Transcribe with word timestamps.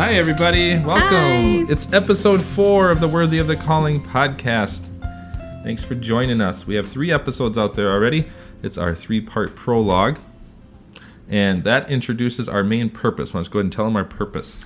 Hi, 0.00 0.14
everybody. 0.14 0.78
Welcome. 0.78 1.66
Hi. 1.66 1.70
It's 1.70 1.92
episode 1.92 2.40
four 2.40 2.90
of 2.90 3.00
the 3.00 3.06
Worthy 3.06 3.38
of 3.38 3.48
the 3.48 3.54
Calling 3.54 4.02
podcast. 4.02 4.88
Thanks 5.62 5.84
for 5.84 5.94
joining 5.94 6.40
us. 6.40 6.66
We 6.66 6.74
have 6.76 6.88
three 6.88 7.12
episodes 7.12 7.58
out 7.58 7.74
there 7.74 7.92
already. 7.92 8.26
It's 8.62 8.78
our 8.78 8.94
three 8.94 9.20
part 9.20 9.54
prologue, 9.54 10.18
and 11.28 11.64
that 11.64 11.90
introduces 11.90 12.48
our 12.48 12.64
main 12.64 12.88
purpose. 12.88 13.34
Why 13.34 13.40
don't 13.40 13.48
you 13.48 13.52
go 13.52 13.58
ahead 13.58 13.64
and 13.66 13.72
tell 13.74 13.84
them 13.84 13.96
our 13.96 14.06
purpose? 14.06 14.64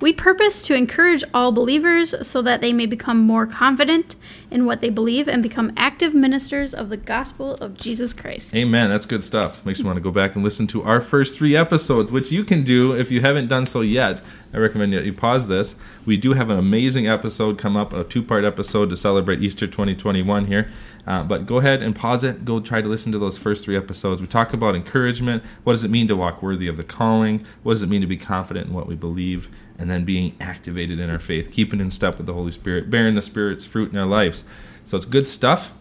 We 0.00 0.12
purpose 0.12 0.62
to 0.64 0.74
encourage 0.74 1.22
all 1.32 1.52
believers 1.52 2.12
so 2.26 2.42
that 2.42 2.60
they 2.60 2.72
may 2.72 2.86
become 2.86 3.20
more 3.20 3.46
confident 3.46 4.16
in 4.50 4.66
what 4.66 4.80
they 4.80 4.90
believe 4.90 5.28
and 5.28 5.44
become 5.44 5.72
active 5.76 6.12
ministers 6.12 6.74
of 6.74 6.88
the 6.88 6.96
gospel 6.96 7.54
of 7.54 7.74
Jesus 7.74 8.12
Christ. 8.12 8.52
Amen. 8.52 8.90
That's 8.90 9.06
good 9.06 9.22
stuff. 9.22 9.64
Makes 9.64 9.78
me 9.78 9.86
want 9.86 9.98
to 9.98 10.02
go 10.02 10.10
back 10.10 10.34
and 10.34 10.42
listen 10.42 10.66
to 10.66 10.82
our 10.82 11.00
first 11.00 11.38
three 11.38 11.54
episodes, 11.54 12.10
which 12.10 12.32
you 12.32 12.42
can 12.42 12.64
do 12.64 12.92
if 12.92 13.12
you 13.12 13.20
haven't 13.20 13.46
done 13.46 13.64
so 13.64 13.80
yet. 13.80 14.20
I 14.54 14.58
recommend 14.58 14.92
you 14.92 15.12
pause 15.12 15.48
this. 15.48 15.74
We 16.04 16.16
do 16.16 16.34
have 16.34 16.50
an 16.50 16.58
amazing 16.58 17.08
episode 17.08 17.58
come 17.58 17.76
up, 17.76 17.92
a 17.92 18.04
two 18.04 18.22
part 18.22 18.44
episode 18.44 18.90
to 18.90 18.96
celebrate 18.96 19.40
Easter 19.40 19.66
2021 19.66 20.46
here. 20.46 20.70
Uh, 21.06 21.22
but 21.22 21.46
go 21.46 21.56
ahead 21.58 21.82
and 21.82 21.96
pause 21.96 22.22
it. 22.22 22.44
Go 22.44 22.60
try 22.60 22.82
to 22.82 22.88
listen 22.88 23.12
to 23.12 23.18
those 23.18 23.38
first 23.38 23.64
three 23.64 23.76
episodes. 23.76 24.20
We 24.20 24.26
talk 24.26 24.52
about 24.52 24.76
encouragement. 24.76 25.42
What 25.64 25.72
does 25.72 25.84
it 25.84 25.90
mean 25.90 26.06
to 26.08 26.16
walk 26.16 26.42
worthy 26.42 26.68
of 26.68 26.76
the 26.76 26.82
calling? 26.82 27.44
What 27.62 27.74
does 27.74 27.82
it 27.82 27.88
mean 27.88 28.02
to 28.02 28.06
be 28.06 28.18
confident 28.18 28.68
in 28.68 28.74
what 28.74 28.86
we 28.86 28.94
believe? 28.94 29.48
And 29.78 29.90
then 29.90 30.04
being 30.04 30.36
activated 30.40 31.00
in 31.00 31.08
our 31.08 31.18
faith, 31.18 31.50
keeping 31.50 31.80
in 31.80 31.90
step 31.90 32.18
with 32.18 32.26
the 32.26 32.34
Holy 32.34 32.52
Spirit, 32.52 32.90
bearing 32.90 33.14
the 33.14 33.22
Spirit's 33.22 33.64
fruit 33.64 33.90
in 33.90 33.98
our 33.98 34.06
lives. 34.06 34.44
So 34.84 34.96
it's 34.96 35.06
good 35.06 35.26
stuff. 35.26 35.72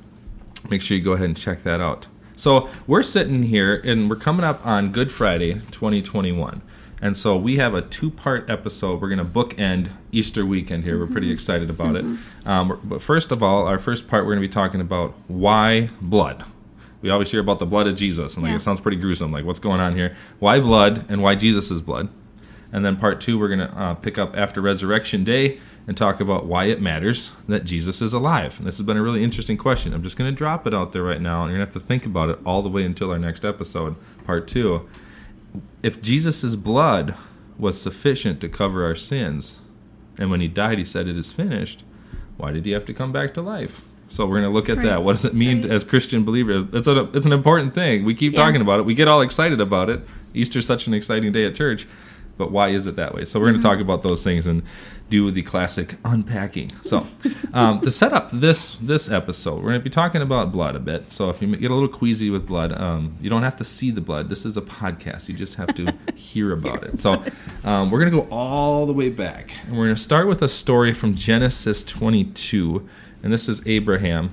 Make 0.70 0.82
sure 0.82 0.98
you 0.98 1.04
go 1.04 1.12
ahead 1.12 1.28
and 1.28 1.38
check 1.38 1.64
that 1.64 1.82
out. 1.82 2.08
So 2.36 2.70
we're 2.88 3.04
sitting 3.04 3.44
here 3.44 3.76
and 3.84 4.10
we're 4.10 4.16
coming 4.16 4.44
up 4.46 4.66
on 4.66 4.92
Good 4.92 5.12
Friday 5.12 5.56
2021. 5.72 6.62
And 7.02 7.18
so 7.18 7.36
we 7.36 7.58
have 7.58 7.74
a 7.74 7.82
two 7.82 8.12
part 8.12 8.50
episode. 8.50 9.02
We're 9.02 9.10
going 9.10 9.18
to 9.20 9.26
bookend 9.26 9.90
Easter 10.12 10.46
weekend 10.46 10.84
here. 10.84 11.00
We're 11.00 11.08
pretty 11.12 11.32
excited 11.32 11.70
about 11.70 11.96
it. 11.96 12.06
Um, 12.46 12.80
but 12.84 13.02
first 13.02 13.32
of 13.32 13.42
all, 13.42 13.66
our 13.68 13.80
first 13.80 14.08
part, 14.08 14.24
we're 14.26 14.34
going 14.36 14.44
to 14.44 14.48
be 14.48 14.54
talking 14.54 14.82
about 14.82 15.16
why 15.28 15.90
blood. 16.00 16.46
We 17.02 17.10
always 17.10 17.32
hear 17.32 17.40
about 17.40 17.58
the 17.58 17.66
blood 17.66 17.88
of 17.88 17.96
Jesus, 17.96 18.36
and 18.36 18.44
like 18.44 18.52
Yeah. 18.52 18.58
it 18.58 18.62
sounds 18.62 18.80
pretty 18.80 18.98
gruesome. 18.98 19.32
Like, 19.32 19.44
what's 19.46 19.58
going 19.60 19.80
on 19.82 19.96
here? 19.96 20.16
Why 20.38 20.60
blood 20.60 21.06
and 21.10 21.24
why 21.24 21.34
Jesus' 21.34 21.82
blood? 21.82 22.10
And 22.72 22.86
then 22.86 22.96
part 22.98 23.20
two, 23.20 23.40
we're 23.40 23.48
going 23.48 23.68
to 23.68 23.76
uh, 23.76 23.94
pick 23.96 24.20
up 24.20 24.38
after 24.38 24.62
Resurrection 24.62 25.24
Day 25.24 25.60
and 25.88 25.98
talk 25.98 26.22
about 26.22 26.46
why 26.46 26.66
it 26.66 26.80
matters 26.80 27.32
that 27.48 27.66
Jesus 27.66 28.04
is 28.04 28.14
alive. 28.14 28.60
And 28.60 28.68
this 28.68 28.78
has 28.78 28.86
been 28.86 28.98
a 28.98 29.02
really 29.02 29.24
interesting 29.24 29.58
question. 29.58 29.96
I'm 29.96 30.04
just 30.04 30.16
going 30.16 30.32
to 30.32 30.36
drop 30.38 30.68
it 30.68 30.74
out 30.76 30.92
there 30.92 31.02
right 31.02 31.20
now, 31.20 31.42
and 31.42 31.50
you're 31.52 31.58
going 31.58 31.68
to 31.68 31.74
have 31.74 31.82
to 31.82 31.88
think 31.88 32.06
about 32.06 32.30
it 32.30 32.38
all 32.46 32.62
the 32.62 32.70
way 32.70 32.84
until 32.84 33.10
our 33.10 33.18
next 33.18 33.44
episode, 33.44 33.96
part 34.24 34.48
two. 34.48 34.88
If 35.84 36.02
Jesus' 36.02 36.56
blood 36.56 37.16
was 37.58 37.82
sufficient 37.82 38.42
to 38.42 38.50
cover 38.50 38.86
our 38.86 38.96
sins, 38.96 39.60
and 40.18 40.30
when 40.32 40.42
he 40.42 40.48
died, 40.48 40.78
he 40.78 40.86
said, 40.86 41.08
It 41.08 41.18
is 41.18 41.32
finished, 41.32 41.84
why 42.38 42.52
did 42.52 42.66
he 42.66 42.72
have 42.72 42.86
to 42.86 42.94
come 42.94 43.12
back 43.12 43.34
to 43.36 43.42
life? 43.42 43.86
So 44.10 44.26
we're 44.26 44.42
going 44.42 44.52
to 44.52 44.54
look 44.54 44.68
at 44.70 44.78
Right. 44.78 44.88
that. 44.88 45.04
What 45.04 45.14
does 45.14 45.26
it 45.26 45.34
mean 45.34 45.62
Right. 45.62 45.72
as 45.72 45.84
Christian 45.84 46.24
believers? 46.24 46.66
It's 46.74 46.88
a, 46.88 47.10
it's 47.14 47.26
an 47.26 47.32
important 47.32 47.74
thing. 47.74 48.04
We 48.04 48.14
keep 48.14 48.34
Yeah. 48.34 48.44
talking 48.44 48.62
about 48.62 48.80
it. 48.80 48.86
We 48.86 48.94
get 48.94 49.08
all 49.08 49.22
excited 49.22 49.62
about 49.62 49.90
it. 49.90 50.02
Easter's 50.34 50.66
such 50.66 50.86
an 50.88 50.94
exciting 50.94 51.32
day 51.32 51.46
at 51.46 51.56
church, 51.56 51.88
but 52.38 52.52
why 52.52 52.70
is 52.70 52.88
it 52.88 52.96
that 52.98 53.16
way? 53.16 53.24
So 53.26 53.40
we're 53.40 53.48
going 53.52 53.62
to 53.62 53.68
mm-hmm. 53.68 53.78
talk 53.78 53.82
about 53.82 54.02
those 54.02 54.24
things 54.24 54.48
and 54.48 54.64
do 55.12 55.30
the 55.30 55.44
classic 55.44 55.96
unpacking. 56.06 56.72
So 56.84 57.06
um, 57.54 57.82
to 57.82 57.92
set 57.92 58.14
up 58.14 58.32
this 58.32 58.78
this 58.78 59.12
episode, 59.12 59.58
we're 59.58 59.70
going 59.70 59.82
to 59.82 59.84
be 59.84 59.90
talking 59.90 60.22
about 60.22 60.52
blood 60.52 60.76
a 60.76 60.80
bit. 60.80 61.12
So 61.14 61.30
if 61.30 61.42
you 61.42 61.56
get 61.56 61.70
a 61.70 61.74
little 61.74 61.90
queasy 61.90 62.32
with 62.32 62.48
blood, 62.48 62.72
um, 62.72 63.18
you 63.22 63.30
don't 63.30 63.44
have 63.44 63.58
to 63.58 63.66
see 63.66 63.92
the 63.92 64.02
blood. 64.02 64.30
This 64.30 64.46
is 64.46 64.58
a 64.58 64.62
podcast. 64.62 65.28
You 65.28 65.36
just 65.36 65.56
have 65.56 65.76
to 65.76 65.94
hear 66.16 66.54
about 66.54 66.84
it. 66.84 67.00
So 67.00 67.24
um, 67.64 67.92
we're 67.92 68.00
going 68.00 68.12
to 68.12 68.22
go 68.22 68.28
all 68.32 68.86
the 68.86 68.94
way 68.94 69.10
back, 69.10 69.52
and 69.68 69.78
we're 69.78 69.86
going 69.86 69.96
to 69.96 70.02
start 70.02 70.28
with 70.28 70.42
a 70.42 70.50
story 70.50 70.94
from 70.94 71.14
Genesis 71.14 71.84
22, 71.84 72.88
and 73.22 73.32
this 73.32 73.48
is 73.48 73.62
Abraham. 73.68 74.32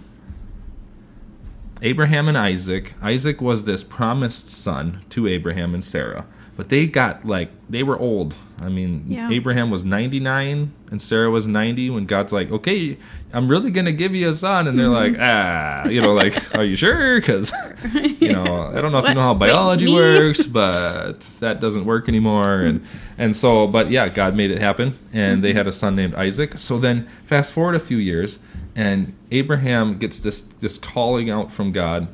Abraham 1.82 2.28
and 2.28 2.38
Isaac. 2.38 2.94
Isaac 3.02 3.40
was 3.40 3.64
this 3.64 3.84
promised 3.84 4.50
son 4.50 5.04
to 5.10 5.26
Abraham 5.28 5.74
and 5.74 5.84
Sarah, 5.84 6.24
but 6.58 6.70
they 6.70 6.86
got 6.86 7.24
like 7.24 7.50
they 7.70 7.84
were 7.84 7.96
old. 7.96 8.34
I 8.60 8.68
mean, 8.68 9.04
Yeah. 9.06 9.30
Abraham 9.30 9.70
was 9.70 9.84
99 9.84 10.72
and 10.90 11.00
Sarah 11.00 11.30
was 11.30 11.46
90 11.46 11.90
when 11.90 12.04
God's 12.04 12.32
like, 12.32 12.50
"Okay, 12.50 12.98
I'm 13.32 13.46
really 13.46 13.70
going 13.70 13.84
to 13.84 13.92
give 13.92 14.12
you 14.12 14.28
a 14.28 14.34
son." 14.34 14.66
And 14.66 14.76
they're 14.76 14.88
like, 14.88 15.14
"Ah, 15.20 15.86
you 15.86 16.02
know, 16.02 16.12
like, 16.12 16.34
are 16.56 16.64
you 16.64 16.74
sure 16.74 17.20
cuz 17.20 17.52
you 17.94 18.32
know, 18.32 18.68
I 18.74 18.80
don't 18.80 18.90
know 18.90 18.98
if 18.98 19.06
you 19.06 19.14
know 19.14 19.20
how 19.20 19.34
What? 19.34 19.42
Wait, 19.42 19.52
biology 19.52 19.86
works, 19.86 20.48
but 20.48 21.20
that 21.38 21.60
doesn't 21.60 21.84
work 21.84 22.08
anymore." 22.08 22.62
And 22.62 22.80
and 23.18 23.36
so, 23.36 23.68
but 23.68 23.92
yeah, 23.92 24.08
God 24.08 24.34
made 24.34 24.50
it 24.50 24.60
happen 24.60 24.98
and 25.12 25.44
they 25.44 25.52
had 25.52 25.68
a 25.68 25.72
son 25.72 25.94
named 25.94 26.16
Isaac. 26.16 26.58
So 26.58 26.76
then 26.80 27.06
fast 27.24 27.52
forward 27.52 27.76
a 27.76 27.80
few 27.80 27.98
years 27.98 28.40
and 28.74 29.14
Abraham 29.30 29.96
gets 29.96 30.18
this 30.18 30.40
this 30.58 30.76
calling 30.76 31.30
out 31.30 31.52
from 31.52 31.70
God 31.70 32.08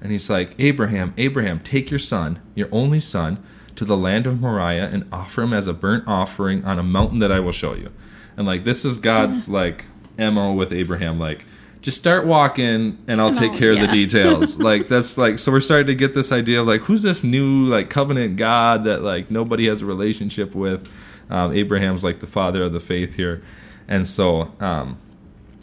and 0.00 0.10
he's 0.12 0.28
like, 0.30 0.54
Abraham, 0.58 1.12
Abraham, 1.18 1.60
take 1.60 1.90
your 1.90 1.98
son, 1.98 2.38
your 2.54 2.68
only 2.72 3.00
son, 3.00 3.42
to 3.76 3.84
the 3.84 3.96
land 3.96 4.26
of 4.26 4.40
Moriah 4.40 4.88
and 4.88 5.06
offer 5.12 5.42
him 5.42 5.52
as 5.52 5.66
a 5.66 5.72
burnt 5.72 6.04
offering 6.06 6.64
on 6.64 6.78
a 6.78 6.82
mountain 6.82 7.18
that 7.18 7.32
I 7.32 7.40
will 7.40 7.52
show 7.52 7.74
you. 7.74 7.90
And 8.36 8.46
like 8.46 8.64
this 8.64 8.84
is 8.84 8.98
God's 8.98 9.48
like 9.48 9.84
MO 10.18 10.52
with 10.52 10.72
Abraham, 10.72 11.18
like 11.18 11.44
just 11.82 11.98
start 11.98 12.24
walking 12.24 12.98
and 13.06 13.20
I'll 13.20 13.32
take 13.32 13.52
care 13.52 13.72
of 13.72 13.78
the 13.78 13.86
details. 13.86 14.58
like 14.60 14.88
that's 14.88 15.18
like 15.18 15.38
so 15.38 15.52
we're 15.52 15.60
starting 15.60 15.88
to 15.88 15.94
get 15.94 16.14
this 16.14 16.32
idea 16.32 16.60
of 16.60 16.66
like 16.66 16.82
who's 16.82 17.02
this 17.02 17.22
new 17.22 17.66
like 17.66 17.90
covenant 17.90 18.36
God 18.36 18.84
that 18.84 19.02
like 19.02 19.30
nobody 19.30 19.66
has 19.66 19.82
a 19.82 19.86
relationship 19.86 20.54
with. 20.54 20.90
Um, 21.30 21.52
Abraham's 21.52 22.04
like 22.04 22.20
the 22.20 22.26
father 22.26 22.62
of 22.62 22.72
the 22.72 22.80
faith 22.80 23.16
here. 23.16 23.42
And 23.86 24.08
so 24.08 24.52
um, 24.60 24.98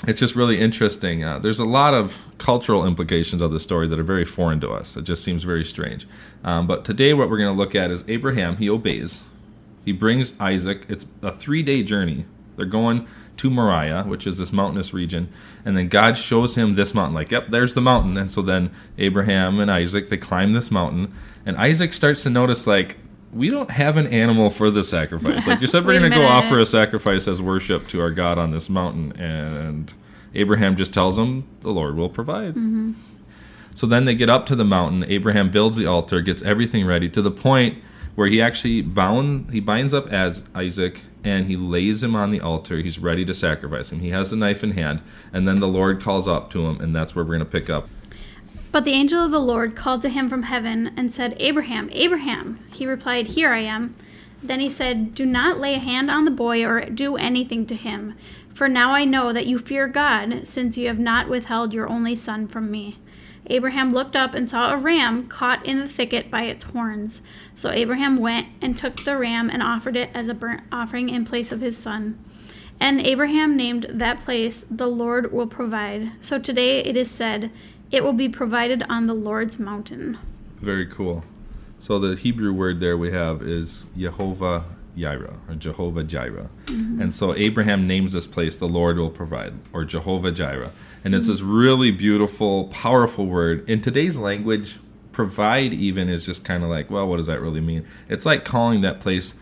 it's 0.07 0.19
just 0.19 0.35
really 0.35 0.59
interesting. 0.59 1.23
Uh, 1.23 1.39
there's 1.39 1.59
a 1.59 1.66
lot 1.66 1.94
of 1.94 2.25
cultural 2.38 2.85
implications 2.85 3.41
of 3.41 3.51
the 3.51 3.59
story 3.59 3.88
that 3.88 4.00
are 4.00 4.03
very 4.03 4.25
foreign 4.25 4.59
to 4.62 4.69
us. 4.69 4.97
It 4.97 5.03
just 5.03 5.23
seems 5.23 5.44
very 5.44 5.63
strange. 5.63 6.07
Um, 6.44 6.66
but 6.66 6.85
today, 6.85 7.13
what 7.13 7.29
we're 7.29 7.38
going 7.38 7.53
to 7.53 7.57
look 7.57 7.75
at 7.75 7.91
is 7.91 8.03
Abraham. 8.07 8.57
He 8.57 8.69
obeys. 8.69 9.23
He 9.85 9.91
brings 9.91 10.40
Isaac. 10.40 10.85
It's 10.90 11.06
a 11.22 11.31
three 11.31 11.63
day 11.63 11.84
journey. 11.84 12.25
They're 12.56 12.66
going 12.66 13.07
to 13.38 13.50
Moriah, 13.50 14.03
which 14.03 14.28
is 14.28 14.38
this 14.38 14.51
mountainous 14.51 14.94
region. 14.94 15.29
And 15.66 15.75
then 15.75 15.88
God 15.88 16.17
shows 16.17 16.56
him 16.56 16.75
this 16.75 16.94
mountain, 16.94 17.16
like, 17.16 17.31
yep, 17.31 17.47
there's 17.50 17.73
the 17.73 17.81
mountain. 17.81 18.17
And 18.17 18.29
so 18.29 18.41
then 18.41 18.72
Abraham 18.97 19.59
and 19.59 19.72
Isaac, 19.72 20.09
they 20.09 20.17
climb 20.17 20.53
this 20.53 20.69
mountain. 20.69 21.13
And 21.45 21.57
Isaac 21.57 21.94
starts 21.94 22.23
to 22.23 22.29
notice, 22.29 22.67
like, 22.67 22.97
we 23.33 23.49
don't 23.49 23.71
have 23.71 23.97
an 23.97 24.07
animal 24.07 24.49
for 24.49 24.69
the 24.69 24.83
sacrifice. 24.83 25.47
Like 25.47 25.61
you 25.61 25.67
said, 25.67 25.85
we're 25.85 25.93
going 25.99 26.11
to 26.11 26.17
go 26.17 26.25
offer 26.25 26.59
a 26.59 26.65
sacrifice 26.65 27.27
as 27.27 27.41
worship 27.41 27.87
to 27.89 28.01
our 28.01 28.11
God 28.11 28.37
on 28.37 28.51
this 28.51 28.69
mountain. 28.69 29.13
And 29.19 29.93
Abraham 30.33 30.75
just 30.75 30.93
tells 30.93 31.17
him, 31.17 31.47
the 31.61 31.71
Lord 31.71 31.95
will 31.95 32.09
provide. 32.09 32.55
So 33.75 33.87
then 33.87 34.05
they 34.05 34.15
get 34.15 34.29
up 34.29 34.45
to 34.47 34.55
the 34.55 34.65
mountain. 34.65 35.05
Abraham 35.07 35.49
builds 35.49 35.77
the 35.77 35.85
altar, 35.85 36.21
gets 36.21 36.43
everything 36.43 36.85
ready 36.85 37.09
to 37.09 37.21
the 37.21 37.31
point 37.31 37.81
where 38.15 38.27
he 38.27 38.41
actually 38.41 38.81
bound 38.81 39.51
he 39.51 39.59
binds 39.59 39.93
up 39.93 40.11
as 40.11 40.43
Isaac 40.53 41.01
and 41.23 41.47
he 41.47 41.55
lays 41.55 42.03
him 42.03 42.15
on 42.15 42.29
the 42.29 42.41
altar. 42.41 42.77
He's 42.77 42.99
ready 42.99 43.23
to 43.25 43.33
sacrifice 43.33 43.91
him. 43.91 43.99
He 43.99 44.09
has 44.09 44.31
the 44.31 44.35
knife 44.35 44.63
in 44.63 44.71
hand, 44.71 45.01
and 45.31 45.47
then 45.47 45.59
the 45.59 45.67
Lord 45.67 46.01
calls 46.01 46.27
up 46.27 46.49
to 46.51 46.65
him, 46.65 46.81
and 46.81 46.95
that's 46.95 47.15
where 47.15 47.23
we're 47.23 47.37
going 47.37 47.39
to 47.39 47.45
pick 47.45 47.69
up. 47.69 47.87
But 48.71 48.85
the 48.85 48.93
angel 48.93 49.23
of 49.23 49.31
the 49.31 49.39
Lord 49.39 49.75
called 49.75 50.01
to 50.03 50.09
him 50.09 50.29
from 50.29 50.43
heaven 50.43 50.91
and 50.95 51.13
said, 51.13 51.35
Abraham, 51.39 51.89
Abraham. 51.91 52.59
He 52.71 52.87
replied, 52.87 53.27
Here 53.27 53.51
I 53.51 53.59
am. 53.59 53.95
Then 54.41 54.59
he 54.59 54.69
said, 54.69 55.13
Do 55.13 55.25
not 55.25 55.59
lay 55.59 55.75
a 55.75 55.79
hand 55.79 56.09
on 56.09 56.25
the 56.25 56.31
boy 56.31 56.65
or 56.65 56.85
do 56.85 57.15
anything 57.17 57.65
to 57.67 57.75
him, 57.75 58.15
for 58.53 58.67
now 58.67 58.91
I 58.91 59.05
know 59.05 59.33
that 59.33 59.45
you 59.45 59.59
fear 59.59 59.87
God, 59.87 60.47
since 60.47 60.77
you 60.77 60.87
have 60.87 60.99
not 60.99 61.29
withheld 61.29 61.73
your 61.73 61.89
only 61.89 62.15
son 62.15 62.47
from 62.47 62.71
me. 62.71 62.97
Abraham 63.47 63.89
looked 63.89 64.15
up 64.15 64.33
and 64.33 64.47
saw 64.49 64.71
a 64.71 64.77
ram 64.77 65.27
caught 65.27 65.66
in 65.66 65.79
the 65.79 65.87
thicket 65.87 66.31
by 66.31 66.43
its 66.43 66.66
horns. 66.66 67.22
So 67.55 67.69
Abraham 67.72 68.17
went 68.17 68.47
and 68.61 68.78
took 68.78 69.03
the 69.03 69.17
ram 69.17 69.49
and 69.49 69.61
offered 69.61 69.97
it 69.97 70.09
as 70.13 70.28
a 70.28 70.34
burnt 70.34 70.61
offering 70.72 71.09
in 71.09 71.25
place 71.25 71.51
of 71.51 71.59
his 71.59 71.78
son. 71.78 72.23
And 72.79 72.99
Abraham 73.01 73.57
named 73.57 73.87
that 73.90 74.22
place, 74.22 74.66
The 74.69 74.87
Lord 74.87 75.31
will 75.31 75.47
provide. 75.47 76.11
So 76.22 76.40
today 76.40 76.79
it 76.79 76.96
is 76.96 77.11
said, 77.11 77.51
It 77.91 78.03
will 78.03 78.14
be 78.14 78.29
provided 78.29 78.84
on 78.90 79.08
the 79.08 79.14
Lord's 79.14 79.59
mountain. 79.59 80.17
Very 80.61 80.85
cool. 80.85 81.23
So 81.79 81.99
the 81.99 82.16
Hebrew 82.16 82.53
word 82.53 82.79
there 82.79 82.97
we 82.97 83.11
have 83.11 83.41
is 83.41 83.85
Jehovah 83.97 84.64
Jireh 84.97 85.38
or 85.47 85.55
Jehovah 85.55 86.03
Jireh. 86.03 86.49
Mm-hmm. 86.66 87.02
And 87.02 87.14
so 87.14 87.35
Abraham 87.35 87.88
names 87.88 88.14
this 88.14 88.28
place 88.28 88.55
the 88.55 88.67
Lord 88.67 88.97
will 88.97 89.09
provide 89.09 89.53
or 89.73 89.84
Jehovah 89.84 90.32
Jireh. 90.32 90.72
And 91.03 91.16
it's 91.16 91.28
this 91.28 91.41
really 91.41 91.91
beautiful, 91.91 92.66
powerful 92.66 93.26
word. 93.26 93.67
In 93.70 93.82
today's 93.82 94.17
language, 94.17 94.79
provide 95.11 95.73
even 95.73 96.09
is 96.09 96.26
just 96.26 96.44
kind 96.44 96.64
of 96.64 96.70
like, 96.70 96.90
well, 96.90 97.08
what 97.08 97.17
does 97.17 97.26
that 97.28 97.41
really 97.41 97.61
mean? 97.61 97.85
It's 98.08 98.26
like 98.26 98.46
calling 98.46 98.82
that 98.82 98.99
place 98.99 99.34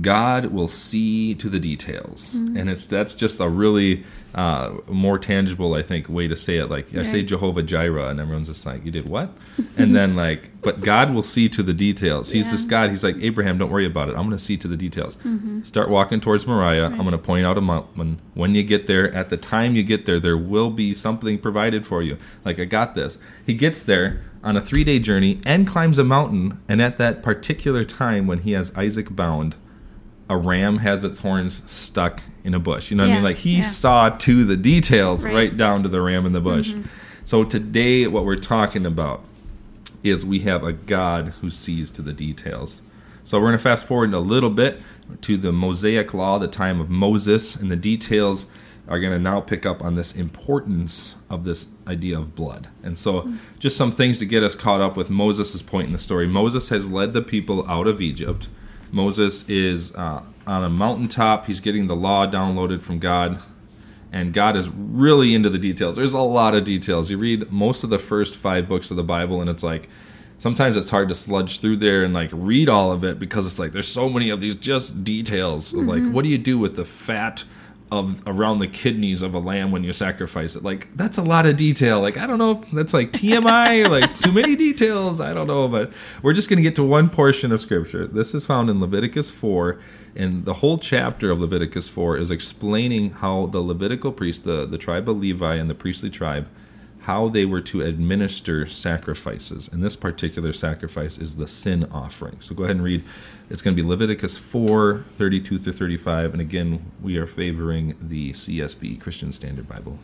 God 0.00 0.46
will 0.46 0.68
see 0.68 1.34
to 1.34 1.48
the 1.48 1.58
details, 1.58 2.34
and 2.34 2.70
it's 2.70 2.86
that's 2.86 3.14
just 3.14 3.40
a 3.40 3.48
really 3.48 4.04
uh, 4.34 4.74
more 4.86 5.18
tangible, 5.18 5.74
I 5.74 5.82
think, 5.82 6.08
way 6.08 6.28
to 6.28 6.36
say 6.36 6.58
it. 6.58 6.70
Like 6.70 6.94
I 6.94 7.02
say 7.02 7.22
Jehovah 7.24 7.62
Jireh, 7.62 8.08
and 8.08 8.20
everyone's 8.20 8.46
just 8.46 8.64
like, 8.64 8.84
"You 8.84 8.92
did 8.92 9.08
what?" 9.08 9.30
and 9.76 9.96
then 9.96 10.14
like, 10.14 10.60
but 10.62 10.82
God 10.82 11.12
will 11.12 11.22
see 11.22 11.48
to 11.48 11.64
the 11.64 11.72
details. 11.72 12.30
He's 12.30 12.50
this 12.50 12.64
God. 12.64 12.90
He's 12.90 13.02
like 13.02 13.16
Abraham. 13.20 13.58
Don't 13.58 13.70
worry 13.70 13.86
about 13.86 14.08
it. 14.08 14.12
I'm 14.12 14.26
going 14.26 14.38
to 14.38 14.38
see 14.38 14.56
to 14.58 14.68
the 14.68 14.76
details. 14.76 15.18
Start 15.64 15.88
walking 15.88 16.20
towards 16.20 16.46
Moriah. 16.46 16.86
I'm 16.86 16.98
going 16.98 17.10
to 17.10 17.18
point 17.18 17.46
out 17.46 17.58
a 17.58 17.60
mountain. 17.60 18.20
When 18.34 18.54
you 18.54 18.62
get 18.62 18.86
there, 18.86 19.12
at 19.12 19.30
the 19.30 19.36
time 19.36 19.74
you 19.74 19.82
get 19.82 20.06
there, 20.06 20.20
there 20.20 20.36
will 20.36 20.70
be 20.70 20.94
something 20.94 21.38
provided 21.38 21.86
for 21.86 22.02
you. 22.02 22.18
Like 22.44 22.60
I 22.60 22.66
got 22.66 22.94
this. 22.94 23.18
He 23.44 23.54
gets 23.54 23.82
there 23.82 24.22
on 24.44 24.56
a 24.56 24.60
three 24.60 24.84
day 24.84 25.00
journey 25.00 25.40
and 25.44 25.66
climbs 25.66 25.98
a 25.98 26.04
mountain. 26.04 26.58
And 26.68 26.80
at 26.80 26.98
that 26.98 27.22
particular 27.22 27.84
time, 27.84 28.26
when 28.26 28.40
he 28.40 28.52
has 28.52 28.72
Isaac 28.76 29.16
bound, 29.16 29.56
a 30.28 30.36
ram 30.36 30.78
has 30.78 31.04
its 31.04 31.18
horns 31.18 31.62
stuck 31.66 32.22
in 32.44 32.54
a 32.54 32.58
bush. 32.58 32.90
You 32.90 32.96
know 32.96 33.04
what 33.04 33.10
I 33.10 33.14
mean? 33.14 33.24
Like 33.24 33.36
he 33.36 33.58
yeah. 33.58 33.62
saw 33.62 34.08
to 34.10 34.44
the 34.44 34.56
details 34.56 35.24
right, 35.24 35.34
Right. 35.34 35.56
down 35.56 35.82
to 35.82 35.88
the 35.88 36.00
ram 36.00 36.26
in 36.26 36.32
the 36.32 36.40
mm-hmm. 36.40 36.80
bush. 36.80 36.90
So 37.24 37.44
today, 37.44 38.06
what 38.06 38.24
we're 38.24 38.36
talking 38.36 38.86
about 38.86 39.22
is 40.02 40.24
we 40.24 40.40
have 40.40 40.62
a 40.62 40.72
God 40.72 41.34
who 41.40 41.50
sees 41.50 41.90
to 41.92 42.02
the 42.02 42.12
details. 42.12 42.80
So 43.24 43.38
we're 43.38 43.48
going 43.48 43.58
to 43.58 43.62
fast 43.62 43.86
forward 43.86 44.14
a 44.14 44.20
little 44.20 44.50
bit 44.50 44.82
to 45.22 45.36
the 45.36 45.52
Mosaic 45.52 46.14
Law, 46.14 46.38
the 46.38 46.48
time 46.48 46.80
of 46.80 46.88
Moses, 46.88 47.56
and 47.56 47.70
the 47.70 47.76
details 47.76 48.46
are 48.88 48.98
going 48.98 49.12
to 49.12 49.18
now 49.18 49.40
pick 49.40 49.66
up 49.66 49.84
on 49.84 49.94
this 49.94 50.14
importance 50.14 51.16
of 51.28 51.44
this 51.44 51.66
idea 51.86 52.18
of 52.18 52.34
blood. 52.34 52.68
And 52.82 52.98
so, 52.98 53.22
mm. 53.22 53.38
just 53.58 53.76
some 53.76 53.92
things 53.92 54.18
to 54.18 54.24
get 54.24 54.42
us 54.42 54.54
caught 54.54 54.80
up 54.80 54.96
with 54.96 55.10
Moses' 55.10 55.60
point 55.60 55.88
in 55.88 55.92
the 55.92 55.98
story. 55.98 56.26
Moses 56.26 56.70
has 56.70 56.90
led 56.90 57.12
the 57.12 57.20
people 57.20 57.68
out 57.68 57.86
of 57.86 58.00
Egypt. 58.00 58.48
Moses 58.92 59.48
is 59.48 59.94
uh, 59.94 60.22
on 60.46 60.64
a 60.64 60.70
mountaintop. 60.70 61.46
He's 61.46 61.60
getting 61.60 61.86
the 61.86 61.96
law 61.96 62.26
downloaded 62.26 62.82
from 62.82 62.98
God 62.98 63.40
and 64.12 64.32
God 64.32 64.56
is 64.56 64.68
really 64.68 65.34
into 65.34 65.50
the 65.50 65.58
details. 65.58 65.96
There's 65.96 66.14
a 66.14 66.20
lot 66.20 66.54
of 66.54 66.64
details. 66.64 67.10
You 67.10 67.18
read 67.18 67.50
most 67.52 67.84
of 67.84 67.90
the 67.90 67.98
first 67.98 68.36
five 68.36 68.68
books 68.68 68.90
of 68.90 68.96
the 68.96 69.02
Bible, 69.02 69.40
and 69.40 69.50
it's 69.50 69.62
like 69.62 69.88
sometimes 70.38 70.76
it's 70.76 70.90
hard 70.90 71.08
to 71.08 71.14
sludge 71.14 71.60
through 71.60 71.76
there 71.76 72.04
and 72.04 72.14
like 72.14 72.30
read 72.32 72.68
all 72.68 72.92
of 72.92 73.04
it 73.04 73.18
because 73.18 73.46
it's 73.46 73.58
like 73.58 73.72
there's 73.72 73.88
so 73.88 74.08
many 74.08 74.30
of 74.30 74.40
these 74.40 74.54
just 74.54 75.04
details. 75.04 75.74
of, 75.74 75.80
Like, 75.86 76.02
what 76.12 76.22
do 76.22 76.28
you 76.28 76.38
do 76.38 76.58
with 76.58 76.76
the 76.76 76.84
fat 76.84 77.44
of 77.90 78.22
around 78.26 78.58
the 78.58 78.66
kidneys 78.66 79.22
of 79.22 79.34
a 79.34 79.38
lamb 79.38 79.70
when 79.70 79.84
you 79.84 79.92
sacrifice 79.92 80.56
it? 80.56 80.62
Like, 80.62 80.94
that's 80.96 81.18
a 81.18 81.22
lot 81.22 81.46
of 81.46 81.56
detail. 81.56 82.00
Like, 82.00 82.16
I 82.16 82.26
don't 82.26 82.38
know 82.38 82.62
if 82.62 82.70
that's 82.70 82.94
like 82.94 83.12
TMI, 83.12 83.88
like 83.90 84.20
too 84.20 84.32
many 84.32 84.56
details. 84.56 85.20
I 85.20 85.34
don't 85.34 85.46
know, 85.46 85.68
but 85.68 85.92
we're 86.22 86.34
just 86.34 86.48
going 86.48 86.58
to 86.58 86.62
get 86.62 86.76
to 86.76 86.84
one 86.84 87.08
portion 87.10 87.52
of 87.52 87.60
scripture. 87.60 88.06
This 88.06 88.34
is 88.34 88.46
found 88.46 88.70
in 88.70 88.80
Leviticus 88.80 89.30
4 89.30 89.78
and 90.18 90.44
the 90.44 90.54
whole 90.54 90.78
chapter 90.78 91.30
of 91.30 91.40
Leviticus 91.40 91.88
4 91.88 92.16
is 92.16 92.30
explaining 92.30 93.10
how 93.10 93.46
the 93.46 93.60
Levitical 93.60 94.10
priest, 94.10 94.44
the, 94.44 94.66
the 94.66 94.76
tribe 94.76 95.08
of 95.08 95.18
Levi 95.18 95.54
and 95.54 95.70
the 95.70 95.74
priestly 95.74 96.10
tribe, 96.10 96.48
how 97.08 97.26
they 97.26 97.46
were 97.46 97.62
to 97.62 97.80
administer 97.80 98.66
sacrifices. 98.66 99.66
And 99.72 99.82
this 99.82 99.96
particular 99.96 100.52
sacrifice 100.52 101.16
is 101.16 101.36
the 101.36 101.48
sin 101.48 101.88
offering. 101.90 102.36
So 102.40 102.54
go 102.54 102.64
ahead 102.64 102.76
and 102.76 102.84
read. 102.84 103.02
It's 103.48 103.62
going 103.62 103.74
to 103.74 103.82
be 103.82 103.88
Leviticus 103.88 104.36
4, 104.36 105.06
32 105.12 105.58
through 105.58 105.72
35. 105.72 106.34
And 106.34 106.42
again, 106.42 106.92
we 107.00 107.16
are 107.16 107.24
favoring 107.24 107.96
the 107.98 108.32
CSB, 108.32 109.00
Christian 109.00 109.32
Standard 109.32 109.66
Bible. 109.66 109.98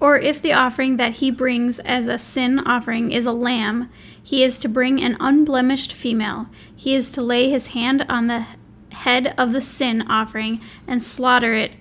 Or 0.00 0.18
if 0.18 0.42
the 0.42 0.52
offering 0.52 0.96
that 0.96 1.12
he 1.12 1.30
brings 1.30 1.78
as 1.78 2.08
a 2.08 2.18
sin 2.18 2.58
offering 2.58 3.12
is 3.12 3.26
a 3.26 3.32
lamb, 3.32 3.88
he 4.20 4.42
is 4.42 4.58
to 4.58 4.68
bring 4.68 5.00
an 5.00 5.16
unblemished 5.20 5.92
female. 5.92 6.48
He 6.74 6.96
is 6.96 7.12
to 7.12 7.22
lay 7.22 7.48
his 7.48 7.68
hand 7.68 8.04
on 8.08 8.26
the 8.26 8.44
head 8.90 9.36
of 9.38 9.52
the 9.52 9.60
sin 9.60 10.02
offering 10.10 10.60
and 10.88 11.00
slaughter 11.00 11.54
it 11.54 11.74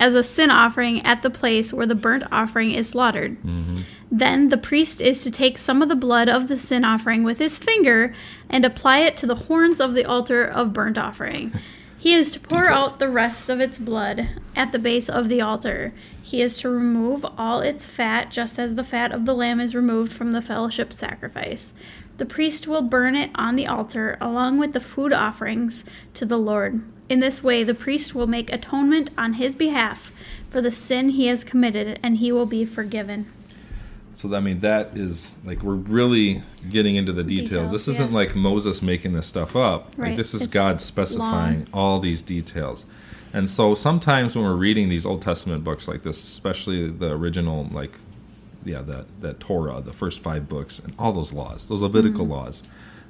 as 0.00 0.14
a 0.14 0.22
sin 0.22 0.50
offering 0.50 1.04
at 1.04 1.22
the 1.22 1.30
place 1.30 1.72
where 1.72 1.86
the 1.86 1.94
burnt 1.94 2.24
offering 2.30 2.72
is 2.72 2.88
slaughtered. 2.90 3.36
Mm-hmm. 3.42 3.82
Then 4.10 4.48
the 4.48 4.56
priest 4.56 5.00
is 5.00 5.22
to 5.24 5.30
take 5.30 5.58
some 5.58 5.82
of 5.82 5.88
the 5.88 5.96
blood 5.96 6.28
of 6.28 6.48
the 6.48 6.58
sin 6.58 6.84
offering 6.84 7.24
with 7.24 7.38
his 7.38 7.58
finger 7.58 8.14
and 8.48 8.64
apply 8.64 8.98
it 8.98 9.16
to 9.18 9.26
the 9.26 9.34
horns 9.34 9.80
of 9.80 9.94
the 9.94 10.04
altar 10.04 10.44
of 10.44 10.72
burnt 10.72 10.98
offering. 10.98 11.52
He 12.00 12.14
is 12.14 12.30
to 12.30 12.40
pour 12.40 12.62
Details. 12.62 12.92
out 12.92 12.98
the 13.00 13.08
rest 13.08 13.50
of 13.50 13.60
its 13.60 13.80
blood 13.80 14.28
at 14.54 14.70
the 14.70 14.78
base 14.78 15.08
of 15.08 15.28
the 15.28 15.40
altar. 15.40 15.92
He 16.22 16.40
is 16.40 16.56
to 16.58 16.68
remove 16.68 17.26
all 17.36 17.60
its 17.60 17.88
fat, 17.88 18.30
just 18.30 18.56
as 18.56 18.76
the 18.76 18.84
fat 18.84 19.10
of 19.10 19.26
the 19.26 19.34
lamb 19.34 19.58
is 19.58 19.74
removed 19.74 20.12
from 20.12 20.30
the 20.30 20.40
fellowship 20.40 20.92
sacrifice. 20.92 21.74
The 22.18 22.26
priest 22.26 22.68
will 22.68 22.82
burn 22.82 23.16
it 23.16 23.30
on 23.34 23.56
the 23.56 23.66
altar 23.66 24.16
along 24.20 24.58
with 24.58 24.74
the 24.74 24.80
food 24.80 25.12
offerings 25.12 25.84
to 26.14 26.24
the 26.24 26.38
Lord. 26.38 26.82
In 27.08 27.20
this 27.20 27.42
way, 27.42 27.64
the 27.64 27.74
priest 27.74 28.14
will 28.14 28.26
make 28.26 28.52
atonement 28.52 29.10
on 29.16 29.34
his 29.34 29.54
behalf 29.54 30.12
for 30.50 30.60
the 30.60 30.70
sin 30.70 31.10
he 31.10 31.26
has 31.26 31.44
committed, 31.44 31.98
and 32.02 32.18
he 32.18 32.30
will 32.32 32.46
be 32.46 32.64
forgiven. 32.64 33.26
So 34.14 34.34
I 34.34 34.40
mean 34.40 34.60
that 34.60 34.96
is 34.96 35.36
like 35.44 35.62
we're 35.62 35.74
really 35.74 36.42
getting 36.68 36.96
into 36.96 37.12
the 37.12 37.22
details. 37.22 37.50
Details, 37.50 37.72
this 37.72 37.88
isn't 37.88 38.06
yes. 38.06 38.14
like 38.14 38.34
Moses 38.36 38.82
making 38.82 39.12
this 39.12 39.26
stuff 39.26 39.54
up. 39.54 39.90
Like 39.96 39.98
Right. 39.98 40.16
this 40.16 40.34
is 40.34 40.42
It's 40.42 40.52
God 40.52 40.80
specifying 40.80 41.66
all 41.72 42.00
these 42.00 42.20
details. 42.20 42.84
And 43.32 43.48
so 43.48 43.74
sometimes 43.76 44.34
when 44.34 44.44
we're 44.44 44.56
reading 44.56 44.88
these 44.88 45.06
Old 45.06 45.22
Testament 45.22 45.62
books 45.62 45.86
like 45.86 46.02
this, 46.02 46.22
especially 46.24 46.90
the 46.90 47.12
original 47.12 47.68
like 47.70 47.96
yeah, 48.64 48.82
that 48.82 49.06
that 49.20 49.38
Torah, 49.38 49.80
the 49.80 49.92
first 49.92 50.18
five 50.20 50.48
books 50.48 50.80
and 50.80 50.94
all 50.98 51.12
those 51.12 51.32
laws, 51.32 51.66
those 51.66 51.80
Levitical 51.80 52.24
Mm-hmm. 52.24 52.32
laws. 52.32 52.62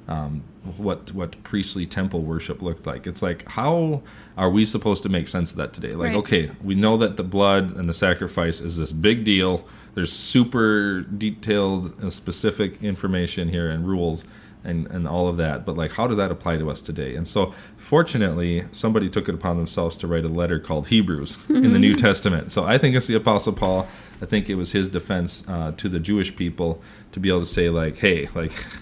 Um, 0.09 0.43
what 0.77 1.11
what 1.13 1.41
priestly 1.43 1.85
temple 1.85 2.23
worship 2.23 2.61
looked 2.63 2.85
like. 2.87 3.05
It's 3.07 3.21
like 3.21 3.47
how 3.49 4.01
are 4.35 4.49
we 4.49 4.65
supposed 4.65 5.03
to 5.03 5.09
make 5.09 5.27
sense 5.27 5.51
of 5.51 5.57
that 5.57 5.71
today? 5.71 5.93
Like, 5.95 6.09
Right. 6.09 6.15
okay, 6.17 6.51
we 6.63 6.73
know 6.75 6.97
that 6.97 7.15
the 7.15 7.23
blood 7.23 7.75
and 7.77 7.87
the 7.87 7.93
sacrifice 7.93 8.59
is 8.59 8.77
this 8.77 8.91
big 8.91 9.23
deal. 9.23 9.67
There's 9.93 10.11
super 10.11 11.01
detailed, 11.01 12.03
uh, 12.03 12.09
specific 12.09 12.81
information 12.83 13.49
here 13.49 13.69
and 13.69 13.87
rules 13.87 14.25
and, 14.63 14.87
and 14.87 15.07
all 15.07 15.27
of 15.27 15.37
that. 15.37 15.65
But 15.65 15.77
like, 15.77 15.91
how 15.93 16.07
does 16.07 16.17
that 16.17 16.31
apply 16.31 16.57
to 16.57 16.69
us 16.71 16.81
today? 16.81 17.15
And 17.15 17.27
so, 17.27 17.53
fortunately, 17.77 18.65
somebody 18.71 19.09
took 19.09 19.29
it 19.29 19.35
upon 19.35 19.57
themselves 19.57 19.95
to 19.97 20.07
write 20.07 20.25
a 20.25 20.29
letter 20.29 20.59
called 20.59 20.87
Hebrews 20.87 21.37
in 21.49 21.71
the 21.73 21.79
New 21.79 21.93
Testament. 21.93 22.51
So 22.51 22.63
I 22.65 22.77
think 22.77 22.95
it's 22.95 23.07
the 23.07 23.15
Apostle 23.15 23.53
Paul. 23.53 23.87
I 24.21 24.25
think 24.25 24.49
it 24.49 24.55
was 24.55 24.71
his 24.71 24.89
defense 24.89 25.43
uh, 25.47 25.71
to 25.77 25.87
the 25.87 25.99
Jewish 25.99 26.35
people 26.35 26.81
to 27.11 27.19
be 27.19 27.29
able 27.29 27.41
to 27.41 27.45
say 27.45 27.69
like, 27.69 27.97
hey, 27.97 28.27
like. 28.33 28.53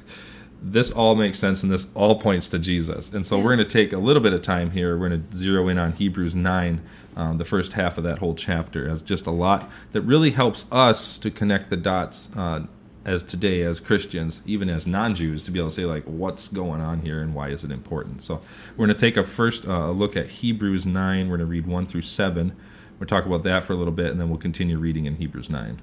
This 0.62 0.92
all 0.92 1.16
makes 1.16 1.38
sense, 1.38 1.62
and 1.62 1.72
this 1.72 1.88
all 1.94 2.20
points 2.20 2.50
to 2.50 2.60
Jesus. 2.60 3.14
And 3.14 3.26
so 3.26 3.38
we're 3.38 3.56
going 3.56 3.68
to 3.68 3.72
take 3.72 3.94
a 3.94 4.00
little 4.00 4.22
bit 4.22 4.34
of 4.34 4.42
time 4.42 4.72
here. 4.72 4.98
We're 4.98 5.10
going 5.10 5.24
to 5.30 5.38
zero 5.38 5.68
in 5.68 5.78
on 5.78 5.94
Hebrews 5.94 6.34
nine, 6.34 6.82
um, 7.16 7.38
the 7.38 7.46
first 7.46 7.74
half 7.74 7.98
of 7.98 8.04
that 8.06 8.20
whole 8.20 8.34
chapter, 8.34 8.90
as 8.90 9.04
just 9.04 9.28
a 9.28 9.32
lot 9.32 9.70
that 9.92 10.02
really 10.02 10.32
helps 10.32 10.66
us 10.72 11.20
to 11.20 11.30
connect 11.30 11.70
the 11.70 11.78
dots 11.78 12.30
uh, 12.36 12.66
as 13.06 13.24
today 13.24 13.62
as 13.62 13.80
Christians, 13.80 14.42
even 14.46 14.68
as 14.68 14.86
non-Jews, 14.86 15.44
to 15.44 15.52
be 15.52 15.60
able 15.60 15.70
to 15.70 15.76
say 15.76 15.86
like 15.86 16.04
what's 16.04 16.48
going 16.50 16.82
on 16.82 17.02
here 17.02 17.22
and 17.22 17.34
why 17.34 17.50
is 17.50 17.64
it 17.64 17.72
important. 17.72 18.22
So 18.24 18.42
we're 18.76 18.88
going 18.88 18.98
to 18.98 19.00
take 19.00 19.16
a 19.16 19.24
first 19.24 19.68
uh, 19.68 19.92
look 19.92 20.18
at 20.18 20.28
Hebrews 20.28 20.86
nine. 20.86 21.30
We're 21.30 21.38
going 21.38 21.48
to 21.48 21.52
read 21.52 21.68
one 21.68 21.86
through 21.86 22.02
seven. 22.02 22.56
We'll 23.00 23.08
talk 23.08 23.26
about 23.26 23.44
that 23.44 23.64
for 23.64 23.74
a 23.74 23.76
little 23.76 23.94
bit, 23.94 24.08
and 24.08 24.20
then 24.20 24.28
we'll 24.28 24.40
continue 24.40 24.78
reading 24.78 25.06
in 25.06 25.18
Hebrews 25.18 25.50
nine. 25.50 25.82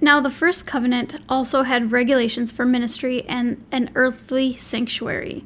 Now, 0.00 0.20
the 0.20 0.30
first 0.30 0.66
covenant 0.66 1.14
also 1.28 1.62
had 1.62 1.92
regulations 1.92 2.52
for 2.52 2.66
ministry 2.66 3.24
and 3.28 3.64
an 3.70 3.90
earthly 3.94 4.56
sanctuary. 4.56 5.44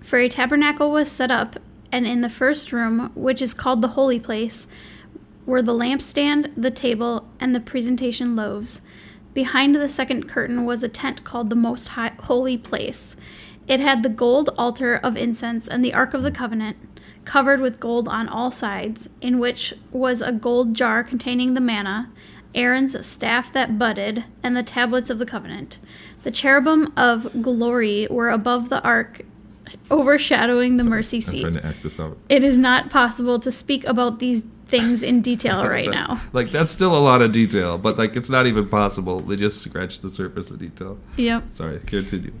For 0.00 0.18
a 0.18 0.28
tabernacle 0.28 0.90
was 0.90 1.10
set 1.10 1.30
up, 1.30 1.56
and 1.90 2.06
in 2.06 2.20
the 2.20 2.28
first 2.28 2.72
room, 2.72 3.10
which 3.14 3.42
is 3.42 3.54
called 3.54 3.82
the 3.82 3.88
holy 3.88 4.20
place, 4.20 4.66
were 5.46 5.62
the 5.62 5.74
lampstand, 5.74 6.52
the 6.56 6.70
table, 6.70 7.28
and 7.40 7.54
the 7.54 7.60
presentation 7.60 8.36
loaves. 8.36 8.82
Behind 9.34 9.74
the 9.74 9.88
second 9.88 10.28
curtain 10.28 10.64
was 10.64 10.82
a 10.82 10.88
tent 10.88 11.24
called 11.24 11.50
the 11.50 11.56
Most 11.56 11.88
Holy 11.88 12.58
Place. 12.58 13.16
It 13.66 13.80
had 13.80 14.02
the 14.02 14.08
gold 14.08 14.50
altar 14.56 14.96
of 14.96 15.16
incense 15.16 15.68
and 15.68 15.84
the 15.84 15.94
Ark 15.94 16.14
of 16.14 16.22
the 16.22 16.30
Covenant, 16.30 16.76
covered 17.24 17.60
with 17.60 17.80
gold 17.80 18.08
on 18.08 18.28
all 18.28 18.50
sides, 18.50 19.10
in 19.20 19.38
which 19.38 19.74
was 19.90 20.22
a 20.22 20.32
gold 20.32 20.74
jar 20.74 21.04
containing 21.04 21.54
the 21.54 21.60
manna, 21.60 22.10
Aaron's 22.54 23.06
staff 23.06 23.52
that 23.52 23.78
budded, 23.78 24.24
and 24.42 24.56
the 24.56 24.62
tablets 24.62 25.10
of 25.10 25.18
the 25.18 25.26
covenant. 25.26 25.78
The 26.22 26.30
cherubim 26.30 26.92
of 26.96 27.42
glory 27.42 28.06
were 28.10 28.30
above 28.30 28.68
the 28.68 28.82
ark, 28.82 29.22
overshadowing 29.90 30.76
the 30.76 30.84
mercy 30.84 31.18
I'm 31.18 31.22
seat. 31.22 31.40
trying 31.42 31.52
to 31.54 31.66
act 31.66 31.82
this 31.82 32.00
out. 32.00 32.18
It 32.28 32.44
is 32.44 32.56
not 32.58 32.90
possible 32.90 33.38
to 33.40 33.50
speak 33.50 33.84
about 33.84 34.18
these 34.18 34.46
things 34.66 35.02
in 35.02 35.22
detail 35.22 35.64
right 35.68 35.88
now. 35.90 36.20
Like 36.32 36.50
that's 36.50 36.70
still 36.70 36.96
a 36.96 36.98
lot 37.00 37.22
of 37.22 37.32
detail, 37.32 37.78
but 37.78 37.96
like 37.98 38.16
it's 38.16 38.28
not 38.28 38.46
even 38.46 38.68
possible. 38.68 39.20
They 39.20 39.36
just 39.36 39.62
scratch 39.62 40.00
the 40.00 40.10
surface 40.10 40.50
of 40.50 40.58
detail. 40.58 40.98
Yep. 41.16 41.44
Sorry, 41.52 41.80
continue. 41.80 42.32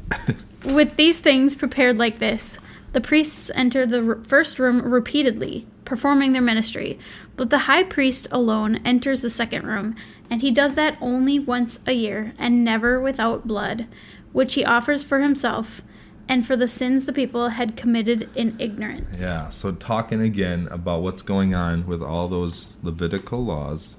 With 0.64 0.96
these 0.96 1.20
things 1.20 1.54
prepared 1.54 1.98
like 1.98 2.18
this, 2.18 2.58
the 2.92 3.00
priests 3.00 3.50
enter 3.54 3.86
the 3.86 4.04
r- 4.06 4.18
first 4.26 4.58
room 4.58 4.82
repeatedly, 4.82 5.66
performing 5.88 6.34
their 6.34 6.42
ministry. 6.42 6.98
But 7.36 7.50
the 7.50 7.60
high 7.60 7.82
priest 7.82 8.28
alone 8.30 8.76
enters 8.84 9.22
the 9.22 9.30
second 9.30 9.66
room, 9.66 9.96
and 10.30 10.42
he 10.42 10.50
does 10.50 10.74
that 10.74 10.98
only 11.00 11.38
once 11.38 11.80
a 11.86 11.92
year, 11.92 12.34
and 12.38 12.62
never 12.62 13.00
without 13.00 13.46
blood, 13.46 13.86
which 14.32 14.54
he 14.54 14.64
offers 14.64 15.02
for 15.02 15.20
himself 15.20 15.82
and 16.28 16.46
for 16.46 16.56
the 16.56 16.68
sins 16.68 17.06
the 17.06 17.12
people 17.12 17.48
had 17.48 17.74
committed 17.76 18.28
in 18.34 18.54
ignorance. 18.60 19.20
Yeah, 19.20 19.48
so 19.48 19.72
talking 19.72 20.20
again 20.20 20.68
about 20.70 21.00
what's 21.00 21.22
going 21.22 21.54
on 21.54 21.86
with 21.86 22.02
all 22.02 22.28
those 22.28 22.76
Levitical 22.82 23.42
laws, 23.42 23.96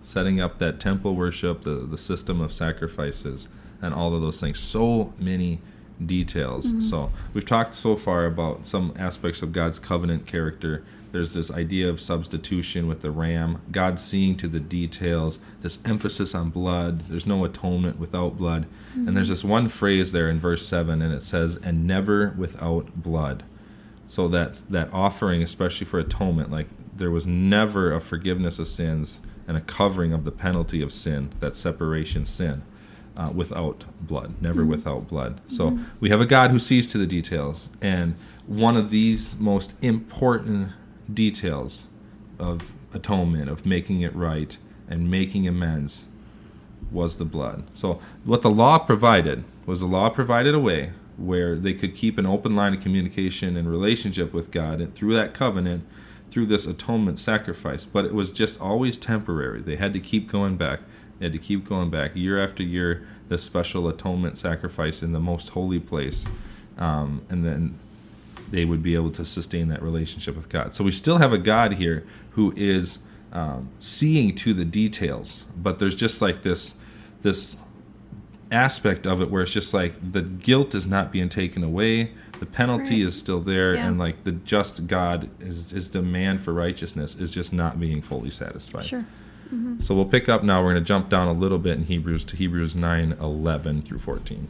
setting 0.00 0.40
up 0.40 0.58
that 0.58 0.80
temple 0.80 1.14
worship, 1.14 1.62
the, 1.62 1.74
the 1.74 1.98
system 1.98 2.40
of 2.40 2.52
sacrifices, 2.52 3.48
and 3.82 3.92
all 3.92 4.14
of 4.14 4.22
those 4.22 4.40
things. 4.40 4.58
So 4.58 5.12
many 5.18 5.60
details. 6.04 6.66
Mm-hmm. 6.66 6.80
So 6.80 7.12
we've 7.34 7.44
talked 7.44 7.74
so 7.74 7.94
far 7.94 8.24
about 8.24 8.66
some 8.66 8.94
aspects 8.98 9.42
of 9.42 9.52
God's 9.52 9.78
covenant 9.78 10.26
character. 10.26 10.82
There's 11.12 11.34
this 11.34 11.50
idea 11.50 11.88
of 11.88 12.00
substitution 12.00 12.86
with 12.86 13.02
the 13.02 13.10
ram, 13.10 13.62
God 13.70 13.98
seeing 13.98 14.36
to 14.38 14.48
the 14.48 14.60
details, 14.60 15.38
this 15.62 15.78
emphasis 15.84 16.34
on 16.34 16.50
blood. 16.50 17.08
There's 17.08 17.26
no 17.26 17.44
atonement 17.44 17.98
without 17.98 18.36
blood. 18.36 18.66
And 18.94 19.16
there's 19.16 19.28
this 19.28 19.44
one 19.44 19.68
phrase 19.68 20.12
there 20.12 20.28
in 20.28 20.38
verse 20.38 20.66
7, 20.66 21.02
and 21.02 21.12
it 21.12 21.22
says, 21.22 21.56
and 21.62 21.86
never 21.86 22.34
without 22.36 23.02
blood. 23.02 23.44
So 24.08 24.28
that 24.28 24.70
that 24.70 24.92
offering, 24.92 25.42
especially 25.42 25.86
for 25.86 25.98
atonement, 25.98 26.50
like 26.50 26.68
there 26.96 27.10
was 27.10 27.26
never 27.26 27.92
a 27.92 28.00
forgiveness 28.00 28.58
of 28.58 28.68
sins 28.68 29.20
and 29.48 29.56
a 29.56 29.60
covering 29.60 30.12
of 30.12 30.24
the 30.24 30.32
penalty 30.32 30.82
of 30.82 30.92
sin, 30.92 31.30
that 31.40 31.56
separation 31.56 32.24
sin, 32.24 32.62
uh, 33.16 33.32
without 33.34 33.84
blood, 34.00 34.34
never 34.40 34.64
without 34.64 35.08
blood. 35.08 35.40
So 35.48 35.78
we 36.00 36.10
have 36.10 36.20
a 36.20 36.26
God 36.26 36.50
who 36.50 36.58
sees 36.58 36.90
to 36.92 36.98
the 36.98 37.06
details, 37.06 37.68
and 37.80 38.16
one 38.46 38.76
of 38.76 38.90
these 38.90 39.36
most 39.38 39.74
important 39.82 40.72
details 41.12 41.86
of 42.38 42.72
atonement, 42.92 43.48
of 43.48 43.66
making 43.66 44.00
it 44.00 44.14
right 44.14 44.56
and 44.88 45.10
making 45.10 45.46
amends, 45.48 46.04
was 46.90 47.16
the 47.16 47.24
blood. 47.24 47.64
So 47.74 48.00
what 48.24 48.42
the 48.42 48.50
law 48.50 48.78
provided 48.78 49.44
was 49.64 49.80
the 49.80 49.86
law 49.86 50.08
provided 50.08 50.54
a 50.54 50.58
way 50.58 50.92
where 51.16 51.56
they 51.56 51.72
could 51.72 51.94
keep 51.94 52.18
an 52.18 52.26
open 52.26 52.54
line 52.54 52.74
of 52.74 52.80
communication 52.80 53.56
and 53.56 53.70
relationship 53.70 54.32
with 54.32 54.50
God 54.50 54.80
and 54.80 54.94
through 54.94 55.14
that 55.14 55.34
covenant, 55.34 55.84
through 56.28 56.46
this 56.46 56.66
atonement 56.66 57.18
sacrifice. 57.18 57.84
But 57.84 58.04
it 58.04 58.14
was 58.14 58.30
just 58.32 58.60
always 58.60 58.96
temporary. 58.96 59.62
They 59.62 59.76
had 59.76 59.92
to 59.94 60.00
keep 60.00 60.30
going 60.30 60.56
back. 60.56 60.80
They 61.18 61.26
had 61.26 61.32
to 61.32 61.38
keep 61.38 61.66
going 61.66 61.90
back 61.90 62.14
year 62.14 62.42
after 62.42 62.62
year. 62.62 63.06
This 63.28 63.42
special 63.42 63.88
atonement 63.88 64.38
sacrifice 64.38 65.02
in 65.02 65.12
the 65.12 65.18
most 65.18 65.48
holy 65.48 65.80
place, 65.80 66.26
um, 66.78 67.22
and 67.28 67.44
then 67.44 67.76
they 68.50 68.64
would 68.64 68.82
be 68.82 68.94
able 68.94 69.10
to 69.12 69.24
sustain 69.24 69.68
that 69.68 69.82
relationship 69.82 70.36
with 70.36 70.48
God. 70.48 70.74
So 70.74 70.84
we 70.84 70.90
still 70.90 71.18
have 71.18 71.32
a 71.32 71.38
God 71.38 71.74
here 71.74 72.04
who 72.30 72.52
is 72.56 72.98
um, 73.32 73.70
seeing 73.80 74.34
to 74.36 74.54
the 74.54 74.64
details, 74.64 75.44
but 75.56 75.78
there's 75.78 75.96
just 75.96 76.22
like 76.22 76.42
this 76.42 76.74
this 77.22 77.56
aspect 78.52 79.06
of 79.06 79.20
it 79.20 79.30
where 79.30 79.42
it's 79.42 79.50
just 79.52 79.74
like 79.74 79.94
the 80.12 80.22
guilt 80.22 80.74
is 80.74 80.86
not 80.86 81.10
being 81.10 81.28
taken 81.28 81.64
away, 81.64 82.12
the 82.38 82.46
penalty 82.46 83.02
Right. 83.02 83.08
is 83.08 83.18
still 83.18 83.40
there, 83.40 83.74
Yeah. 83.74 83.88
and 83.88 83.98
like 83.98 84.22
the 84.24 84.32
just 84.32 84.86
God 84.86 85.28
is 85.40 85.70
his 85.70 85.88
demand 85.88 86.40
for 86.40 86.52
righteousness 86.52 87.16
is 87.16 87.32
just 87.32 87.52
not 87.52 87.80
being 87.80 88.00
fully 88.00 88.30
satisfied. 88.30 88.84
Sure. 88.86 89.06
So 89.78 89.94
we'll 89.94 90.04
pick 90.06 90.28
up 90.28 90.42
now. 90.42 90.60
We're 90.60 90.72
going 90.72 90.82
to 90.82 90.88
jump 90.88 91.08
down 91.08 91.28
a 91.28 91.32
little 91.32 91.58
bit 91.58 91.76
in 91.78 91.84
Hebrews 91.84 92.24
to 92.26 92.36
Hebrews 92.36 92.74
9 92.74 93.16
11 93.20 93.82
through 93.82 93.98
14. 94.00 94.48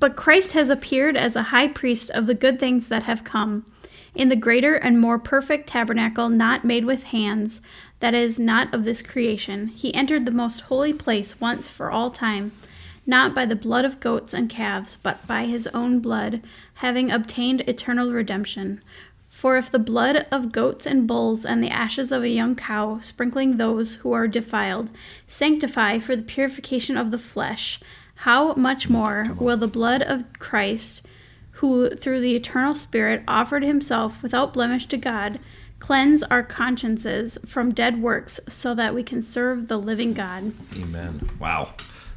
But 0.00 0.16
Christ 0.16 0.52
has 0.52 0.70
appeared 0.70 1.16
as 1.16 1.34
a 1.34 1.44
high 1.44 1.68
priest 1.68 2.10
of 2.10 2.26
the 2.26 2.34
good 2.34 2.60
things 2.60 2.88
that 2.88 3.04
have 3.04 3.24
come, 3.24 3.66
in 4.14 4.28
the 4.28 4.36
greater 4.36 4.74
and 4.74 5.00
more 5.00 5.18
perfect 5.18 5.68
tabernacle 5.68 6.28
not 6.28 6.64
made 6.64 6.84
with 6.84 7.04
hands, 7.04 7.60
that 8.00 8.14
is, 8.14 8.38
not 8.38 8.72
of 8.72 8.84
this 8.84 9.02
creation. 9.02 9.68
He 9.68 9.94
entered 9.94 10.24
the 10.24 10.32
most 10.32 10.62
holy 10.62 10.92
place 10.92 11.40
once 11.40 11.68
for 11.68 11.90
all 11.90 12.10
time, 12.10 12.52
not 13.06 13.34
by 13.34 13.44
the 13.46 13.56
blood 13.56 13.84
of 13.84 14.00
goats 14.00 14.32
and 14.32 14.48
calves, 14.48 14.98
but 15.02 15.26
by 15.26 15.46
his 15.46 15.66
own 15.68 15.98
blood, 15.98 16.42
having 16.74 17.10
obtained 17.10 17.62
eternal 17.62 18.12
redemption. 18.12 18.80
For 19.28 19.56
if 19.56 19.70
the 19.70 19.78
blood 19.78 20.26
of 20.30 20.52
goats 20.52 20.86
and 20.86 21.06
bulls 21.06 21.44
and 21.44 21.62
the 21.62 21.70
ashes 21.70 22.12
of 22.12 22.22
a 22.22 22.28
young 22.28 22.54
cow, 22.54 23.00
sprinkling 23.00 23.56
those 23.56 23.96
who 23.96 24.12
are 24.12 24.28
defiled, 24.28 24.90
sanctify 25.26 25.98
for 25.98 26.14
the 26.14 26.22
purification 26.22 26.96
of 26.96 27.10
the 27.10 27.18
flesh, 27.18 27.80
how 28.22 28.52
much 28.54 28.88
more 28.88 29.36
will 29.38 29.56
the 29.56 29.68
blood 29.68 30.02
of 30.02 30.24
Christ, 30.40 31.06
who 31.52 31.90
through 31.90 32.20
the 32.20 32.34
eternal 32.34 32.74
Spirit 32.74 33.22
offered 33.28 33.62
himself 33.62 34.24
without 34.24 34.52
blemish 34.52 34.86
to 34.86 34.96
God, 34.96 35.38
cleanse 35.78 36.24
our 36.24 36.42
consciences 36.42 37.38
from 37.46 37.72
dead 37.72 38.02
works 38.02 38.40
so 38.48 38.74
that 38.74 38.92
we 38.92 39.04
can 39.04 39.22
serve 39.22 39.68
the 39.68 39.78
living 39.78 40.14
God? 40.14 40.52
Amen. 40.76 41.30
Wow. 41.38 41.74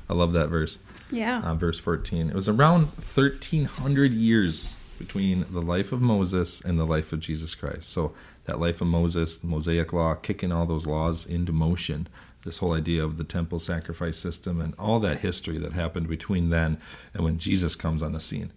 I 0.10 0.14
love 0.14 0.34
that 0.34 0.48
verse. 0.48 0.80
Yeah. 1.12 1.42
uh, 1.42 1.54
verse 1.54 1.78
14. 1.78 2.30
It 2.30 2.36
was 2.36 2.50
around 2.50 2.86
1300 2.86 4.12
years 4.12 4.74
between 4.98 5.46
the 5.52 5.62
life 5.62 5.92
of 5.92 6.02
Moses 6.02 6.62
and 6.62 6.80
the 6.80 6.86
life 6.86 7.14
of 7.14 7.20
Jesus 7.20 7.54
Christ. 7.54 7.90
So, 7.90 8.14
that 8.46 8.60
life 8.60 8.82
of 8.82 8.88
Moses, 8.88 9.38
the 9.38 9.46
Mosaic 9.46 9.94
law, 9.94 10.16
kicking 10.16 10.52
all 10.52 10.66
those 10.66 10.88
laws 10.88 11.28
into 11.28 11.52
motion, 11.52 12.08
this 12.44 12.58
whole 12.58 12.74
idea 12.74 13.04
of 13.04 13.18
the 13.18 13.24
temple 13.24 13.60
sacrifice 13.60 14.18
system, 14.18 14.60
and 14.62 14.74
all 14.78 15.00
that 15.00 15.20
history 15.20 15.58
that 15.58 15.74
happened 15.74 16.08
between 16.08 16.50
then 16.50 16.78
and 17.14 17.24
when 17.24 17.38
Jesus 17.38 17.76
comes 17.76 18.02
on 18.02 18.14
the 18.14 18.20
scene. 18.20 18.52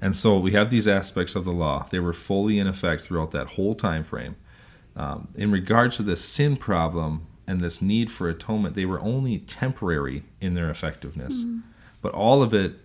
And 0.00 0.16
so, 0.16 0.38
we 0.38 0.52
have 0.52 0.70
these 0.70 0.86
aspects 0.86 1.34
of 1.34 1.44
the 1.44 1.52
law. 1.52 1.86
They 1.90 1.98
were 1.98 2.12
fully 2.12 2.58
in 2.58 2.66
effect 2.66 3.02
throughout 3.02 3.32
that 3.32 3.48
whole 3.48 3.74
time 3.74 4.04
frame. 4.04 4.36
Um, 4.94 5.28
in 5.36 5.50
regards 5.50 5.96
to 5.96 6.02
this 6.02 6.24
sin 6.24 6.56
problem 6.56 7.26
and 7.46 7.60
this 7.60 7.80
need 7.80 8.10
for 8.10 8.28
atonement, 8.28 8.74
they 8.74 8.84
were 8.84 9.00
only 9.00 9.38
temporary 9.38 10.24
in 10.40 10.54
their 10.54 10.70
effectiveness. 10.70 11.42
But 12.02 12.12
all 12.12 12.42
of 12.42 12.54
it 12.54 12.76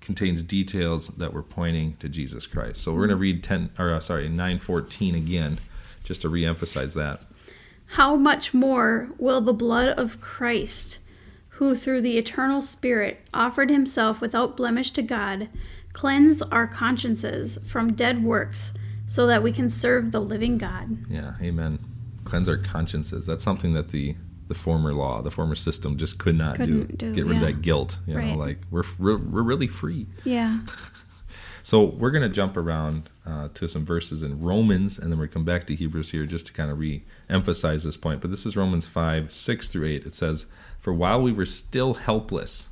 contains 0.00 0.42
details 0.42 1.08
that 1.08 1.32
were 1.32 1.42
pointing 1.42 1.96
to 1.96 2.08
Jesus 2.08 2.46
Christ. 2.46 2.82
So 2.82 2.92
we're 2.92 3.00
going 3.00 3.10
to 3.10 3.16
read 3.16 3.42
10 3.42 3.70
or 3.78 3.92
uh, 3.92 4.00
sorry, 4.00 4.28
914 4.28 5.14
again 5.14 5.58
just 6.04 6.22
to 6.22 6.30
reemphasize 6.30 6.94
that. 6.94 7.24
How 7.90 8.16
much 8.16 8.52
more 8.52 9.08
will 9.18 9.40
the 9.40 9.52
blood 9.54 9.96
of 9.98 10.20
Christ, 10.20 10.98
who 11.50 11.76
through 11.76 12.02
the 12.02 12.18
eternal 12.18 12.60
Spirit 12.62 13.20
offered 13.32 13.70
himself 13.70 14.20
without 14.20 14.56
blemish 14.56 14.90
to 14.92 15.02
God, 15.02 15.48
cleanse 15.92 16.42
our 16.42 16.66
consciences 16.66 17.58
from 17.66 17.94
dead 17.94 18.22
works 18.24 18.72
so 19.06 19.26
that 19.28 19.42
we 19.42 19.52
can 19.52 19.70
serve 19.70 20.10
the 20.12 20.20
living 20.20 20.58
God? 20.58 20.98
Yeah, 21.08 21.34
amen. 21.40 21.78
Cleanse 22.24 22.48
our 22.48 22.56
consciences. 22.56 23.26
That's 23.26 23.44
something 23.44 23.72
that 23.74 23.88
the 23.90 24.16
the 24.48 24.54
former 24.54 24.94
law, 24.94 25.22
the 25.22 25.30
former 25.30 25.56
system 25.56 25.96
just 25.96 26.18
could 26.18 26.36
not 26.36 26.54
Couldn't 26.54 26.98
do, 26.98 27.12
Get 27.12 27.26
rid 27.26 27.38
of 27.38 27.42
that 27.42 27.62
guilt, 27.62 27.98
you 28.06 28.14
know, 28.14 28.20
Right. 28.20 28.38
like 28.38 28.58
we're 28.70 28.84
we're, 28.98 29.16
we're 29.16 29.42
really 29.42 29.66
free. 29.66 30.06
Yeah. 30.24 30.60
So 31.66 31.82
we're 31.82 32.12
going 32.12 32.22
to 32.22 32.28
jump 32.28 32.56
around 32.56 33.10
uh, 33.26 33.48
to 33.54 33.66
some 33.66 33.84
verses 33.84 34.22
in 34.22 34.40
Romans, 34.40 35.00
and 35.00 35.10
then 35.10 35.18
we're 35.18 35.26
come 35.26 35.44
back 35.44 35.66
to 35.66 35.74
Hebrews 35.74 36.12
here 36.12 36.24
just 36.24 36.46
to 36.46 36.52
kind 36.52 36.70
of 36.70 36.78
re-emphasize 36.78 37.82
this 37.82 37.96
point. 37.96 38.20
But 38.20 38.30
this 38.30 38.46
is 38.46 38.56
Romans 38.56 38.86
five 38.86 39.32
six 39.32 39.68
through 39.68 39.88
eight. 39.88 40.06
It 40.06 40.14
says, 40.14 40.46
"For 40.78 40.92
while 40.92 41.20
we 41.20 41.32
were 41.32 41.44
still 41.44 41.94
helpless, 41.94 42.68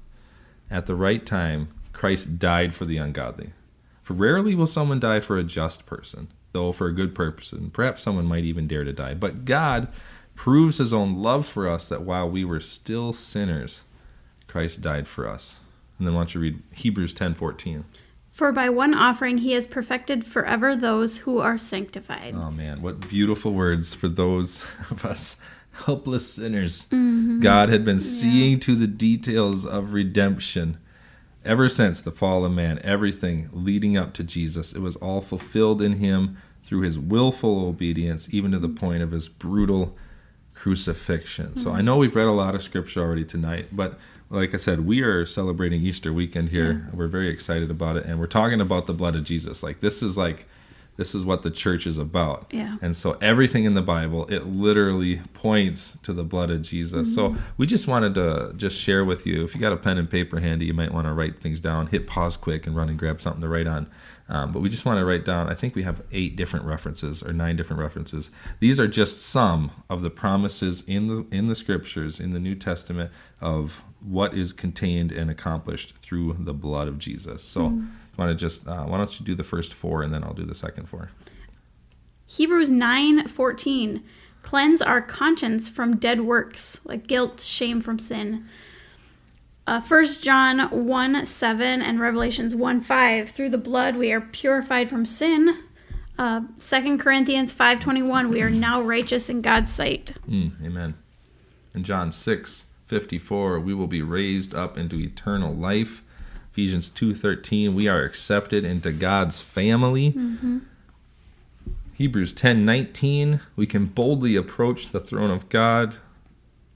at 0.70 0.86
the 0.86 0.94
right 0.94 1.26
time, 1.26 1.70
Christ 1.92 2.38
died 2.38 2.72
for 2.72 2.84
the 2.84 2.98
ungodly. 2.98 3.52
For 4.00 4.14
rarely 4.14 4.54
will 4.54 4.68
someone 4.68 5.00
die 5.00 5.18
for 5.18 5.36
a 5.36 5.42
just 5.42 5.86
person, 5.86 6.28
though 6.52 6.70
for 6.70 6.86
a 6.86 6.94
good 6.94 7.16
person, 7.16 7.70
perhaps 7.70 8.00
someone 8.00 8.26
might 8.26 8.44
even 8.44 8.68
dare 8.68 8.84
to 8.84 8.92
die. 8.92 9.14
But 9.14 9.44
God 9.44 9.88
proves 10.36 10.78
His 10.78 10.92
own 10.92 11.20
love 11.20 11.48
for 11.48 11.68
us 11.68 11.88
that 11.88 12.02
while 12.02 12.30
we 12.30 12.44
were 12.44 12.60
still 12.60 13.12
sinners, 13.12 13.82
Christ 14.46 14.82
died 14.82 15.08
for 15.08 15.26
us." 15.28 15.58
And 15.98 16.06
then 16.06 16.14
why 16.14 16.20
don't 16.20 16.34
you 16.36 16.40
read 16.40 16.62
Hebrews 16.74 17.12
ten 17.12 17.34
fourteen? 17.34 17.86
For 18.34 18.50
by 18.50 18.68
one 18.68 18.94
offering 18.94 19.38
he 19.38 19.52
has 19.52 19.68
perfected 19.68 20.26
forever 20.26 20.74
those 20.74 21.18
who 21.18 21.38
are 21.38 21.56
sanctified. 21.56 22.34
Oh 22.34 22.50
man, 22.50 22.82
what 22.82 23.08
beautiful 23.08 23.52
words 23.52 23.94
for 23.94 24.08
those 24.08 24.66
of 24.90 25.04
us 25.04 25.36
helpless 25.86 26.34
sinners. 26.34 26.88
Mm-hmm. 26.88 27.38
God 27.38 27.68
had 27.68 27.84
been 27.84 28.00
seeing 28.00 28.58
to 28.60 28.74
the 28.74 28.88
details 28.88 29.64
of 29.64 29.92
redemption 29.92 30.78
ever 31.44 31.68
since 31.68 32.00
the 32.00 32.10
fall 32.10 32.44
of 32.44 32.50
man, 32.50 32.80
everything 32.82 33.50
leading 33.52 33.96
up 33.96 34.14
to 34.14 34.24
Jesus. 34.24 34.72
It 34.72 34.80
was 34.80 34.96
all 34.96 35.20
fulfilled 35.20 35.80
in 35.80 35.94
him 35.94 36.36
through 36.64 36.80
his 36.80 36.98
willful 36.98 37.68
obedience, 37.68 38.28
even 38.32 38.50
to 38.50 38.58
the 38.58 38.68
point 38.68 39.04
of 39.04 39.12
his 39.12 39.28
brutal 39.28 39.96
crucifixion. 40.54 41.54
So 41.56 41.70
I 41.70 41.76
mm-hmm. 41.76 41.86
know 41.86 41.96
we've 41.98 42.16
read 42.16 42.26
a 42.26 42.32
lot 42.32 42.56
of 42.56 42.64
scripture 42.64 43.00
already 43.00 43.24
tonight, 43.24 43.68
but 43.70 43.96
like 44.30 44.54
I 44.54 44.56
said, 44.56 44.86
we 44.86 45.02
are 45.02 45.26
celebrating 45.26 45.82
Easter 45.82 46.12
weekend 46.12 46.48
here. 46.48 46.88
We're 46.92 47.08
very 47.08 47.28
excited 47.28 47.70
about 47.70 47.96
it, 47.96 48.06
and 48.06 48.18
we're 48.18 48.26
talking 48.26 48.60
about 48.60 48.86
the 48.86 48.94
blood 48.94 49.16
of 49.16 49.24
Jesus. 49.24 49.62
Like 49.62 49.80
this 49.80 50.02
is 50.02 50.16
like 50.16 50.46
this 50.96 51.14
is 51.14 51.24
what 51.24 51.42
the 51.42 51.50
church 51.50 51.86
is 51.86 51.98
about. 51.98 52.46
Yeah. 52.52 52.76
And 52.80 52.96
so 52.96 53.18
everything 53.20 53.64
in 53.64 53.74
the 53.74 53.82
Bible, 53.82 54.26
it 54.28 54.46
literally 54.46 55.18
points 55.32 55.98
to 56.04 56.12
the 56.12 56.22
blood 56.22 56.50
of 56.50 56.62
Jesus. 56.62 57.14
So 57.14 57.36
we 57.56 57.66
just 57.66 57.88
wanted 57.88 58.14
to 58.14 58.52
just 58.56 58.78
share 58.78 59.04
with 59.04 59.26
you. 59.26 59.42
If 59.42 59.54
you 59.54 59.60
got 59.60 59.72
a 59.72 59.76
pen 59.76 59.98
and 59.98 60.08
paper 60.08 60.38
handy, 60.38 60.66
you 60.66 60.74
might 60.74 60.92
want 60.92 61.06
to 61.06 61.12
write 61.12 61.40
things 61.40 61.60
down. 61.60 61.88
Hit 61.88 62.06
pause 62.06 62.36
quick 62.36 62.66
and 62.66 62.76
run 62.76 62.88
and 62.88 62.98
grab 62.98 63.20
something 63.20 63.42
to 63.42 63.48
write 63.48 63.66
on. 63.66 63.88
Um, 64.28 64.52
but 64.52 64.60
we 64.60 64.68
just 64.68 64.86
want 64.86 64.98
to 64.98 65.04
write 65.04 65.24
down. 65.24 65.50
I 65.50 65.54
think 65.54 65.74
we 65.74 65.82
have 65.82 66.02
eight 66.12 66.36
different 66.36 66.64
references 66.64 67.22
or 67.22 67.32
nine 67.32 67.56
different 67.56 67.82
references. 67.82 68.30
These 68.60 68.80
are 68.80 68.88
just 68.88 69.22
some 69.22 69.70
of 69.90 70.00
the 70.00 70.10
promises 70.10 70.82
in 70.86 71.08
the 71.08 71.26
in 71.30 71.48
the 71.48 71.54
scriptures 71.54 72.20
in 72.20 72.30
the 72.30 72.38
New 72.38 72.54
Testament 72.54 73.10
of 73.40 73.82
what 74.04 74.34
is 74.34 74.52
contained 74.52 75.10
and 75.10 75.30
accomplished 75.30 75.96
through 75.96 76.36
the 76.38 76.52
blood 76.54 76.88
of 76.88 76.98
Jesus. 76.98 77.42
So, 77.42 77.70
mm. 77.70 77.80
you 77.80 78.16
want 78.16 78.30
to 78.30 78.34
just 78.34 78.66
uh, 78.66 78.84
why 78.84 78.98
don't 78.98 79.18
you 79.18 79.24
do 79.24 79.34
the 79.34 79.44
first 79.44 79.72
four 79.72 80.02
and 80.02 80.12
then 80.12 80.22
I'll 80.22 80.34
do 80.34 80.44
the 80.44 80.54
second 80.54 80.88
four. 80.88 81.10
Hebrews 82.26 82.70
nine 82.70 83.26
fourteen, 83.26 84.04
cleanse 84.42 84.82
our 84.82 85.00
conscience 85.00 85.68
from 85.68 85.96
dead 85.96 86.22
works 86.22 86.80
like 86.84 87.06
guilt, 87.06 87.40
shame 87.40 87.80
from 87.80 87.98
sin. 87.98 88.46
Uh, 89.66 89.80
1 89.80 90.04
John 90.20 90.86
1 90.86 91.24
7 91.24 91.80
and 91.80 91.98
Revelations 91.98 92.54
1 92.54 92.82
5. 92.82 93.30
Through 93.30 93.48
the 93.48 93.56
blood 93.56 93.96
we 93.96 94.12
are 94.12 94.20
purified 94.20 94.90
from 94.90 95.06
sin. 95.06 95.64
Uh, 96.18 96.42
2 96.60 96.98
Corinthians 96.98 97.52
5.21, 97.52 98.28
we 98.28 98.40
are 98.40 98.50
now 98.50 98.80
righteous 98.80 99.28
in 99.28 99.42
God's 99.42 99.72
sight. 99.72 100.12
Mm, 100.28 100.64
amen. 100.64 100.94
In 101.74 101.82
John 101.82 102.12
6 102.12 102.66
54, 102.86 103.60
we 103.60 103.74
will 103.74 103.86
be 103.86 104.02
raised 104.02 104.54
up 104.54 104.76
into 104.76 104.98
eternal 104.98 105.54
life. 105.54 106.02
Ephesians 106.52 106.88
2.13, 106.90 107.74
we 107.74 107.88
are 107.88 108.02
accepted 108.02 108.64
into 108.64 108.92
God's 108.92 109.40
family. 109.40 110.12
Mm-hmm. 110.12 110.58
Hebrews 111.94 112.34
10:19, 112.34 113.40
we 113.54 113.66
can 113.66 113.86
boldly 113.86 114.34
approach 114.34 114.90
the 114.90 115.00
throne 115.00 115.30
of 115.30 115.48
God. 115.48 115.96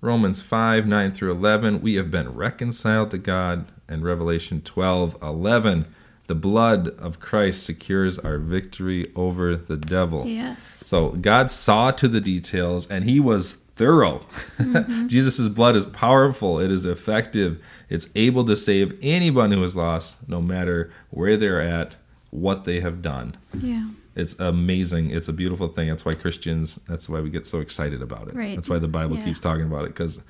Romans 0.01 0.41
5 0.41 0.87
9 0.87 1.13
through 1.13 1.33
11, 1.33 1.81
we 1.81 1.95
have 1.95 2.11
been 2.11 2.35
reconciled 2.35 3.11
to 3.11 3.19
God. 3.19 3.67
And 3.89 4.05
Revelation 4.05 4.61
12 4.61 5.17
11, 5.21 5.87
the 6.29 6.35
blood 6.35 6.89
of 6.89 7.19
Christ 7.19 7.65
secures 7.65 8.19
our 8.19 8.39
victory 8.39 9.11
over 9.17 9.57
the 9.57 9.77
devil. 9.77 10.27
Yes. 10.27 10.63
So 10.63 11.11
God 11.11 11.51
saw 11.51 11.91
to 11.93 12.07
the 12.07 12.21
details 12.21 12.87
and 12.89 13.05
he 13.05 13.19
was 13.19 13.59
thorough. 13.79 14.27
Mm-hmm. 14.59 15.07
Jesus' 15.07 15.49
blood 15.49 15.77
is 15.77 15.87
powerful, 15.87 16.59
it 16.59 16.71
is 16.71 16.85
effective, 16.85 17.63
it's 17.89 18.09
able 18.17 18.45
to 18.45 18.57
save 18.57 18.99
anyone 19.01 19.53
who 19.53 19.63
is 19.63 19.77
lost, 19.77 20.29
no 20.29 20.43
matter 20.43 20.93
where 21.11 21.37
they're 21.37 21.61
at, 21.61 21.95
what 22.31 22.65
they 22.65 22.81
have 22.81 23.01
done. 23.01 23.37
Yeah. 23.55 23.89
It's 24.17 24.35
amazing. 24.41 25.11
It's 25.11 25.29
a 25.29 25.33
beautiful 25.33 25.69
thing. 25.69 25.89
That's 25.89 26.05
why 26.05 26.15
Christians. 26.15 26.81
That's 26.89 27.09
why 27.09 27.21
we 27.21 27.31
get 27.31 27.47
so 27.47 27.61
excited 27.61 28.03
about 28.03 28.27
it. 28.27 28.35
Right. 28.35 28.57
That's 28.57 28.69
why 28.69 28.81
the 28.81 28.89
Bible 28.89 29.17
yeah. 29.17 29.25
keeps 29.25 29.39
talking 29.39 29.65
about 29.65 29.85
it 29.85 29.95
because 29.95 30.21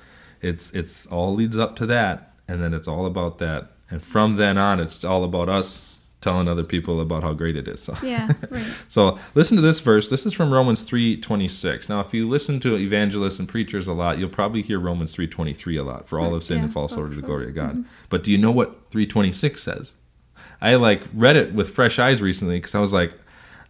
it's 0.41 0.69
it's 0.71 1.07
all 1.07 1.33
leads 1.33 1.57
up 1.57 1.75
to 1.77 1.87
that, 1.87 2.35
and 2.47 2.61
then 2.61 2.75
it's 2.75 2.87
all 2.87 3.07
about 3.07 3.39
that, 3.39 3.71
and 3.89 4.03
from 4.03 4.35
then 4.35 4.59
on, 4.59 4.79
it's 4.79 5.03
all 5.03 5.23
about 5.23 5.49
us 5.49 5.88
telling 6.21 6.47
other 6.47 6.63
people 6.63 6.99
about 6.99 7.23
how 7.23 7.33
great 7.33 7.55
it 7.55 7.67
is. 7.67 7.81
So 7.81 7.95
yeah, 8.03 8.29
right. 8.49 8.65
so 8.87 9.17
listen 9.35 9.55
to 9.55 9.61
this 9.61 9.79
verse. 9.79 10.09
This 10.09 10.25
is 10.25 10.33
from 10.33 10.51
Romans 10.51 10.83
three 10.83 11.19
twenty 11.19 11.47
six. 11.47 11.89
Now, 11.89 11.99
if 12.01 12.13
you 12.13 12.27
listen 12.27 12.59
to 12.61 12.75
evangelists 12.75 13.39
and 13.39 13.47
preachers 13.47 13.87
a 13.87 13.93
lot, 13.93 14.17
you'll 14.17 14.29
probably 14.29 14.61
hear 14.61 14.79
Romans 14.79 15.13
three 15.13 15.27
twenty 15.27 15.53
three 15.53 15.77
a 15.77 15.83
lot. 15.83 16.07
For 16.07 16.19
all 16.19 16.35
of 16.35 16.43
sin 16.43 16.57
yeah, 16.57 16.63
and 16.65 16.73
fall 16.73 16.87
short 16.87 17.09
of 17.09 17.15
the 17.15 17.21
glory 17.21 17.47
of 17.47 17.55
God. 17.55 17.71
Mm-hmm. 17.71 17.89
But 18.09 18.23
do 18.23 18.31
you 18.31 18.37
know 18.37 18.51
what 18.51 18.89
three 18.91 19.05
twenty 19.05 19.31
six 19.31 19.63
says? 19.63 19.93
I 20.61 20.75
like 20.75 21.03
read 21.13 21.35
it 21.35 21.53
with 21.53 21.69
fresh 21.69 21.99
eyes 21.99 22.21
recently 22.21 22.57
because 22.57 22.75
I 22.75 22.79
was 22.79 22.91
like, 22.91 23.13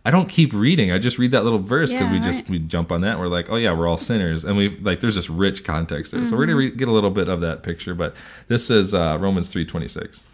I 0.06 0.12
don't 0.12 0.30
keep 0.30 0.54
reading. 0.54 0.92
I 0.92 0.98
just 0.98 1.20
read 1.20 1.32
that 1.32 1.44
little 1.44 1.60
verse 1.60 1.92
because 1.92 2.08
yeah, 2.08 2.12
we 2.12 2.20
just 2.20 2.50
we 2.50 2.60
jump 2.60 2.92
on 2.92 3.02
that. 3.02 3.12
And 3.12 3.20
we're 3.20 3.28
like, 3.28 3.50
oh 3.50 3.58
yeah, 3.58 3.74
we're 3.74 3.88
all 3.88 3.98
sinners, 3.98 4.46
and 4.46 4.56
we 4.56 4.70
like 4.78 5.02
there's 5.02 5.16
this 5.16 5.30
rich 5.30 5.64
context 5.64 6.12
there. 6.12 6.22
Mm-hmm. 6.22 6.30
So 6.30 6.38
we're 6.38 6.46
gonna 6.46 6.58
mm-hmm. 6.58 6.72
re- 6.72 6.78
get 6.78 6.88
a 6.88 6.92
little 6.92 7.12
bit 7.12 7.28
of 7.28 7.42
that 7.42 7.64
picture. 7.64 7.94
But 7.94 8.16
this 8.48 8.70
is 8.70 8.94
uh, 8.94 9.18
Romans 9.20 9.52
three 9.52 9.66
twenty 9.66 9.88
six. 9.88 10.26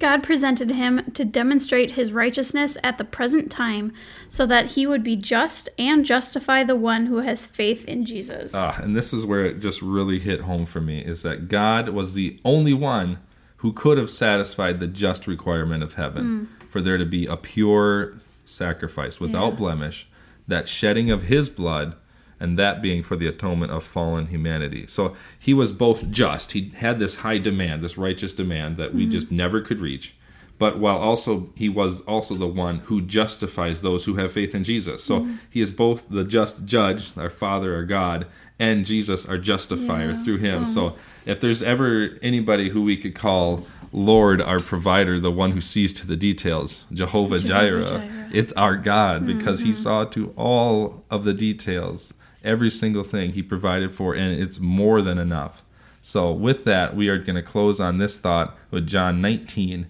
God 0.00 0.22
presented 0.22 0.70
him 0.70 1.10
to 1.12 1.24
demonstrate 1.24 1.92
his 1.92 2.10
righteousness 2.10 2.76
at 2.82 2.98
the 2.98 3.04
present 3.04 3.50
time, 3.50 3.92
so 4.28 4.46
that 4.46 4.72
he 4.72 4.86
would 4.86 5.04
be 5.04 5.14
just 5.14 5.68
and 5.78 6.04
justify 6.04 6.64
the 6.64 6.74
one 6.74 7.06
who 7.06 7.18
has 7.18 7.46
faith 7.46 7.84
in 7.84 8.04
Jesus. 8.04 8.52
Ah, 8.54 8.80
and 8.82 8.94
this 8.94 9.12
is 9.12 9.24
where 9.24 9.44
it 9.44 9.60
just 9.60 9.80
really 9.82 10.18
hit 10.18 10.40
home 10.40 10.66
for 10.66 10.80
me: 10.80 11.00
is 11.00 11.22
that 11.22 11.48
God 11.48 11.90
was 11.90 12.14
the 12.14 12.40
only 12.44 12.74
one 12.74 13.18
who 13.58 13.72
could 13.72 13.98
have 13.98 14.10
satisfied 14.10 14.80
the 14.80 14.86
just 14.86 15.26
requirement 15.26 15.82
of 15.82 15.94
heaven 15.94 16.48
mm. 16.60 16.68
for 16.68 16.80
there 16.80 16.96
to 16.96 17.04
be 17.04 17.26
a 17.26 17.36
pure 17.36 18.18
sacrifice 18.46 19.20
without 19.20 19.50
yeah. 19.50 19.56
blemish, 19.56 20.08
that 20.48 20.66
shedding 20.66 21.10
of 21.10 21.24
his 21.24 21.50
blood, 21.50 21.94
and 22.40 22.56
that 22.56 22.82
being 22.82 23.02
for 23.02 23.16
the 23.16 23.26
atonement 23.26 23.70
of 23.70 23.84
fallen 23.84 24.26
humanity. 24.26 24.86
So 24.88 25.14
he 25.38 25.54
was 25.54 25.72
both 25.72 26.10
just. 26.10 26.52
He 26.52 26.70
had 26.76 26.98
this 26.98 27.16
high 27.16 27.38
demand, 27.38 27.84
this 27.84 27.98
righteous 27.98 28.32
demand 28.32 28.78
that 28.78 28.94
we 28.94 29.02
mm-hmm. 29.02 29.10
just 29.10 29.30
never 29.30 29.60
could 29.60 29.80
reach. 29.80 30.14
But 30.58 30.78
while 30.78 30.98
also 30.98 31.50
he 31.54 31.68
was 31.68 32.02
also 32.02 32.34
the 32.34 32.46
one 32.46 32.80
who 32.80 33.00
justifies 33.00 33.80
those 33.80 34.04
who 34.04 34.16
have 34.16 34.32
faith 34.32 34.54
in 34.54 34.64
Jesus. 34.64 35.04
So 35.04 35.20
mm-hmm. 35.20 35.36
he 35.48 35.60
is 35.60 35.72
both 35.72 36.08
the 36.08 36.24
just 36.24 36.64
judge, 36.64 37.16
our 37.16 37.30
Father, 37.30 37.74
our 37.74 37.84
God, 37.84 38.26
and 38.58 38.84
Jesus, 38.84 39.26
our 39.26 39.38
justifier 39.38 40.12
yeah. 40.12 40.22
through 40.22 40.38
him. 40.38 40.66
So 40.66 40.96
if 41.24 41.40
there's 41.40 41.62
ever 41.62 42.18
anybody 42.22 42.70
who 42.70 42.82
we 42.82 42.96
could 42.96 43.14
call 43.14 43.66
Lord, 43.92 44.40
our 44.40 44.60
provider, 44.60 45.18
the 45.18 45.32
one 45.32 45.52
who 45.52 45.60
sees 45.60 45.92
to 45.94 46.06
the 46.06 46.16
details, 46.16 46.84
Jehovah, 46.92 47.40
Jehovah 47.40 47.48
Jireh. 47.48 48.28
It's 48.32 48.52
our 48.52 48.76
God 48.76 49.26
because 49.26 49.60
mm-hmm. 49.60 49.68
He 49.70 49.74
saw 49.74 50.04
to 50.04 50.32
all 50.36 51.02
of 51.10 51.24
the 51.24 51.34
details, 51.34 52.14
every 52.44 52.70
single 52.70 53.02
thing 53.02 53.32
He 53.32 53.42
provided 53.42 53.94
for, 53.94 54.14
and 54.14 54.40
it's 54.40 54.60
more 54.60 55.02
than 55.02 55.18
enough. 55.18 55.62
So, 56.02 56.32
with 56.32 56.64
that, 56.64 56.96
we 56.96 57.08
are 57.08 57.18
going 57.18 57.36
to 57.36 57.42
close 57.42 57.80
on 57.80 57.98
this 57.98 58.18
thought 58.18 58.56
with 58.70 58.86
John 58.86 59.20
19 59.20 59.86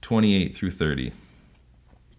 28 0.00 0.54
through 0.54 0.70
30. 0.70 1.12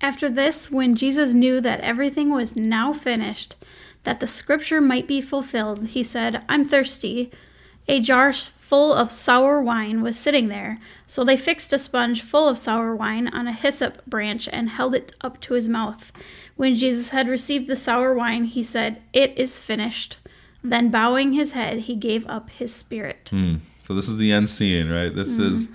After 0.01 0.29
this, 0.29 0.71
when 0.71 0.95
Jesus 0.95 1.33
knew 1.33 1.61
that 1.61 1.81
everything 1.81 2.29
was 2.29 2.55
now 2.55 2.93
finished, 2.93 3.55
that 4.03 4.19
the 4.19 4.27
scripture 4.27 4.81
might 4.81 5.07
be 5.07 5.21
fulfilled, 5.21 5.87
he 5.87 6.03
said, 6.03 6.43
I'm 6.49 6.65
thirsty. 6.65 7.31
A 7.87 7.99
jar 7.99 8.31
full 8.31 8.93
of 8.93 9.11
sour 9.11 9.61
wine 9.61 10.01
was 10.01 10.17
sitting 10.17 10.47
there, 10.47 10.79
so 11.05 11.23
they 11.23 11.35
fixed 11.35 11.73
a 11.73 11.77
sponge 11.77 12.21
full 12.21 12.47
of 12.47 12.57
sour 12.57 12.95
wine 12.95 13.27
on 13.27 13.45
a 13.45 13.51
hyssop 13.51 14.05
branch 14.05 14.47
and 14.51 14.69
held 14.69 14.95
it 14.95 15.13
up 15.19 15.41
to 15.41 15.53
his 15.53 15.67
mouth. 15.67 16.13
When 16.55 16.75
Jesus 16.75 17.09
had 17.09 17.27
received 17.27 17.67
the 17.67 17.75
sour 17.75 18.13
wine, 18.13 18.45
he 18.45 18.63
said, 18.63 19.03
It 19.11 19.37
is 19.37 19.59
finished. 19.59 20.17
Then, 20.63 20.89
bowing 20.89 21.33
his 21.33 21.51
head, 21.51 21.81
he 21.81 21.95
gave 21.95 22.25
up 22.27 22.49
his 22.49 22.73
spirit. 22.73 23.29
Mm. 23.33 23.59
So, 23.83 23.93
this 23.93 24.07
is 24.07 24.15
the 24.15 24.31
end 24.31 24.49
scene, 24.49 24.89
right? 24.89 25.13
This 25.13 25.37
mm. 25.37 25.51
is 25.51 25.67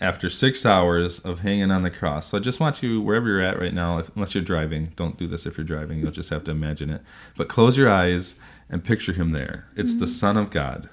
after 0.00 0.28
six 0.28 0.66
hours 0.66 1.20
of 1.20 1.40
hanging 1.40 1.70
on 1.70 1.84
the 1.84 1.90
cross. 1.90 2.26
So, 2.26 2.38
I 2.38 2.40
just 2.40 2.58
want 2.58 2.82
you, 2.82 3.00
wherever 3.00 3.28
you're 3.28 3.40
at 3.40 3.60
right 3.60 3.72
now, 3.72 3.98
if, 3.98 4.10
unless 4.16 4.34
you're 4.34 4.42
driving, 4.42 4.92
don't 4.96 5.16
do 5.16 5.28
this 5.28 5.46
if 5.46 5.56
you're 5.56 5.64
driving, 5.64 6.00
you'll 6.00 6.10
just 6.10 6.30
have 6.30 6.42
to 6.44 6.50
imagine 6.50 6.90
it. 6.90 7.02
But 7.36 7.48
close 7.48 7.78
your 7.78 7.88
eyes 7.88 8.34
and 8.68 8.82
picture 8.82 9.12
him 9.12 9.30
there. 9.30 9.68
It's 9.76 9.94
mm. 9.94 10.00
the 10.00 10.08
Son 10.08 10.36
of 10.36 10.50
God 10.50 10.88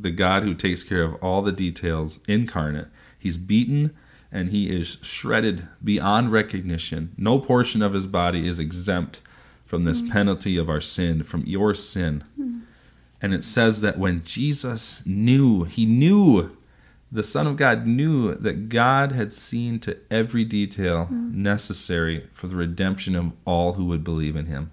the 0.00 0.10
God 0.10 0.42
who 0.42 0.54
takes 0.54 0.82
care 0.82 1.02
of 1.02 1.14
all 1.22 1.42
the 1.42 1.52
details 1.52 2.20
incarnate. 2.26 2.88
He's 3.18 3.36
beaten 3.36 3.94
and 4.30 4.50
he 4.50 4.68
is 4.68 4.98
shredded 5.02 5.68
beyond 5.82 6.32
recognition. 6.32 7.14
No 7.16 7.38
portion 7.38 7.82
of 7.82 7.92
his 7.92 8.06
body 8.06 8.46
is 8.46 8.58
exempt 8.58 9.20
from 9.64 9.84
this 9.84 10.02
mm. 10.02 10.10
penalty 10.10 10.56
of 10.56 10.68
our 10.68 10.80
sin, 10.80 11.22
from 11.22 11.42
your 11.46 11.74
sin. 11.74 12.24
Mm. 12.38 12.62
And 13.22 13.34
it 13.34 13.44
says 13.44 13.80
that 13.80 13.98
when 13.98 14.22
Jesus 14.24 15.04
knew, 15.06 15.64
he 15.64 15.86
knew, 15.86 16.56
the 17.10 17.22
Son 17.22 17.46
of 17.46 17.56
God 17.56 17.86
knew 17.86 18.34
that 18.34 18.68
God 18.68 19.12
had 19.12 19.32
seen 19.32 19.78
to 19.80 19.96
every 20.10 20.44
detail 20.44 21.08
mm. 21.10 21.32
necessary 21.32 22.28
for 22.32 22.46
the 22.46 22.56
redemption 22.56 23.16
of 23.16 23.32
all 23.44 23.74
who 23.74 23.86
would 23.86 24.04
believe 24.04 24.36
in 24.36 24.46
him. 24.46 24.70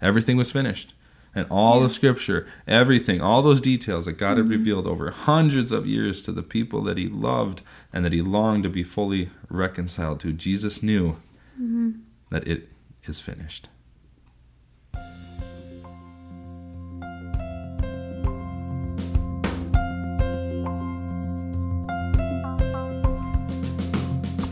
Everything 0.00 0.36
was 0.36 0.50
finished 0.50 0.94
and 1.34 1.46
all 1.50 1.78
yeah. 1.78 1.84
of 1.84 1.92
Scripture, 1.92 2.46
everything, 2.66 3.20
all 3.20 3.42
those 3.42 3.60
details 3.60 4.06
that 4.06 4.12
God 4.12 4.36
mm-hmm. 4.36 4.50
had 4.50 4.58
revealed 4.58 4.86
over 4.86 5.10
hundreds 5.10 5.72
of 5.72 5.86
years 5.86 6.22
to 6.22 6.32
the 6.32 6.42
people 6.42 6.82
that 6.82 6.98
He 6.98 7.08
loved 7.08 7.62
and 7.92 8.04
that 8.04 8.12
He 8.12 8.22
longed 8.22 8.64
to 8.64 8.68
be 8.68 8.82
fully 8.82 9.30
reconciled 9.48 10.20
to. 10.20 10.32
Jesus 10.32 10.82
knew 10.82 11.12
mm-hmm. 11.60 11.92
that 12.30 12.46
it 12.48 12.68
is 13.06 13.20
finished. 13.20 13.68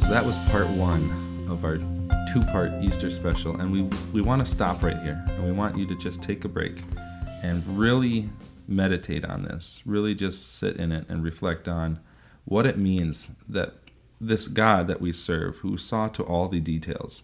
So 0.01 0.14
that 0.14 0.25
was 0.25 0.38
part 0.49 0.69
one 0.69 1.47
of 1.51 1.64
our 1.64 1.79
two 2.38 2.46
part 2.53 2.72
Easter 2.83 3.11
special, 3.11 3.59
and 3.61 3.72
we, 3.72 3.83
we 4.12 4.20
want 4.20 4.44
to 4.44 4.51
stop 4.51 4.83
right 4.83 4.98
here. 4.98 5.22
And 5.29 5.44
we 5.44 5.53
want 5.53 5.77
you 5.77 5.87
to 5.87 5.96
just 5.96 6.22
take 6.22 6.44
a 6.44 6.48
break 6.48 6.83
and 7.42 7.64
really 7.79 8.31
meditate 8.66 9.24
on 9.24 9.42
this. 9.42 9.83
Really 9.85 10.14
just 10.14 10.57
sit 10.57 10.77
in 10.77 10.92
it 10.92 11.07
and 11.09 11.24
reflect 11.24 11.66
on 11.68 12.01
what 12.44 12.66
it 12.66 12.79
means 12.79 13.31
that 13.48 13.74
this 14.20 14.46
God 14.46 14.87
that 14.88 15.01
we 15.01 15.12
serve, 15.12 15.59
who 15.59 15.77
saw 15.77 16.09
to 16.09 16.22
all 16.22 16.48
the 16.48 16.61
details, 16.61 17.22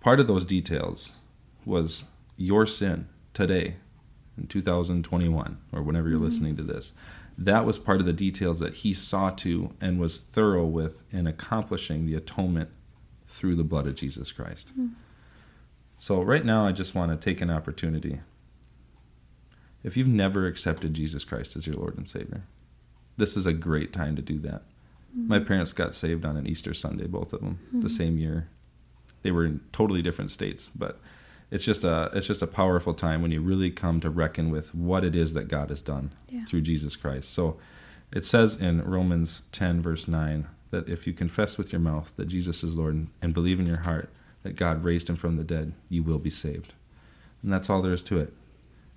part 0.00 0.20
of 0.20 0.26
those 0.26 0.44
details 0.44 1.12
was 1.64 2.04
your 2.36 2.66
sin 2.66 3.08
today 3.32 3.76
in 4.36 4.46
2021 4.46 5.58
or 5.72 5.82
whenever 5.82 6.08
you're 6.08 6.16
mm-hmm. 6.16 6.26
listening 6.26 6.56
to 6.56 6.62
this. 6.62 6.92
That 7.38 7.64
was 7.64 7.78
part 7.78 8.00
of 8.00 8.06
the 8.06 8.12
details 8.12 8.58
that 8.60 8.76
he 8.76 8.92
saw 8.92 9.30
to 9.30 9.72
and 9.80 9.98
was 9.98 10.20
thorough 10.20 10.66
with 10.66 11.04
in 11.10 11.26
accomplishing 11.26 12.04
the 12.04 12.14
atonement 12.14 12.70
through 13.30 13.56
the 13.56 13.64
blood 13.64 13.86
of 13.86 13.94
Jesus 13.94 14.32
Christ. 14.32 14.78
Mm. 14.78 14.90
So, 15.96 16.20
right 16.20 16.44
now, 16.44 16.66
I 16.66 16.72
just 16.72 16.94
want 16.94 17.12
to 17.12 17.16
take 17.16 17.40
an 17.40 17.50
opportunity. 17.50 18.20
If 19.82 19.96
you've 19.96 20.08
never 20.08 20.46
accepted 20.46 20.94
Jesus 20.94 21.24
Christ 21.24 21.56
as 21.56 21.66
your 21.66 21.76
Lord 21.76 21.96
and 21.96 22.08
Savior, 22.08 22.42
this 23.16 23.36
is 23.36 23.46
a 23.46 23.52
great 23.52 23.92
time 23.92 24.16
to 24.16 24.22
do 24.22 24.38
that. 24.40 24.62
Mm-hmm. 25.16 25.28
My 25.28 25.38
parents 25.40 25.72
got 25.72 25.94
saved 25.94 26.24
on 26.24 26.36
an 26.36 26.46
Easter 26.46 26.74
Sunday, 26.74 27.06
both 27.06 27.32
of 27.32 27.40
them, 27.40 27.58
mm-hmm. 27.68 27.80
the 27.80 27.88
same 27.88 28.18
year. 28.18 28.48
They 29.22 29.30
were 29.30 29.44
in 29.44 29.60
totally 29.72 30.02
different 30.02 30.30
states, 30.30 30.70
but 30.74 30.98
it's 31.50 31.64
just 31.64 31.84
a 31.84 32.10
it's 32.14 32.26
just 32.26 32.42
a 32.42 32.46
powerful 32.46 32.94
time 32.94 33.22
when 33.22 33.30
you 33.30 33.40
really 33.40 33.70
come 33.70 34.00
to 34.00 34.10
reckon 34.10 34.50
with 34.50 34.74
what 34.74 35.04
it 35.04 35.14
is 35.14 35.34
that 35.34 35.48
God 35.48 35.70
has 35.70 35.82
done 35.82 36.12
yeah. 36.28 36.44
through 36.44 36.62
Jesus 36.62 36.96
Christ. 36.96 37.32
So 37.32 37.58
it 38.12 38.24
says 38.24 38.56
in 38.56 38.82
Romans 38.82 39.42
10 39.52 39.82
verse 39.82 40.08
9 40.08 40.46
that 40.70 40.88
if 40.88 41.06
you 41.06 41.12
confess 41.12 41.58
with 41.58 41.72
your 41.72 41.80
mouth 41.80 42.12
that 42.16 42.26
Jesus 42.26 42.62
is 42.62 42.76
Lord 42.76 43.06
and 43.20 43.34
believe 43.34 43.60
in 43.60 43.66
your 43.66 43.78
heart 43.78 44.10
that 44.42 44.56
God 44.56 44.84
raised 44.84 45.08
him 45.08 45.16
from 45.16 45.36
the 45.36 45.44
dead, 45.44 45.72
you 45.88 46.02
will 46.02 46.18
be 46.18 46.30
saved. 46.30 46.74
And 47.42 47.52
that's 47.52 47.68
all 47.68 47.82
there 47.82 47.92
is 47.92 48.02
to 48.04 48.18
it. 48.18 48.32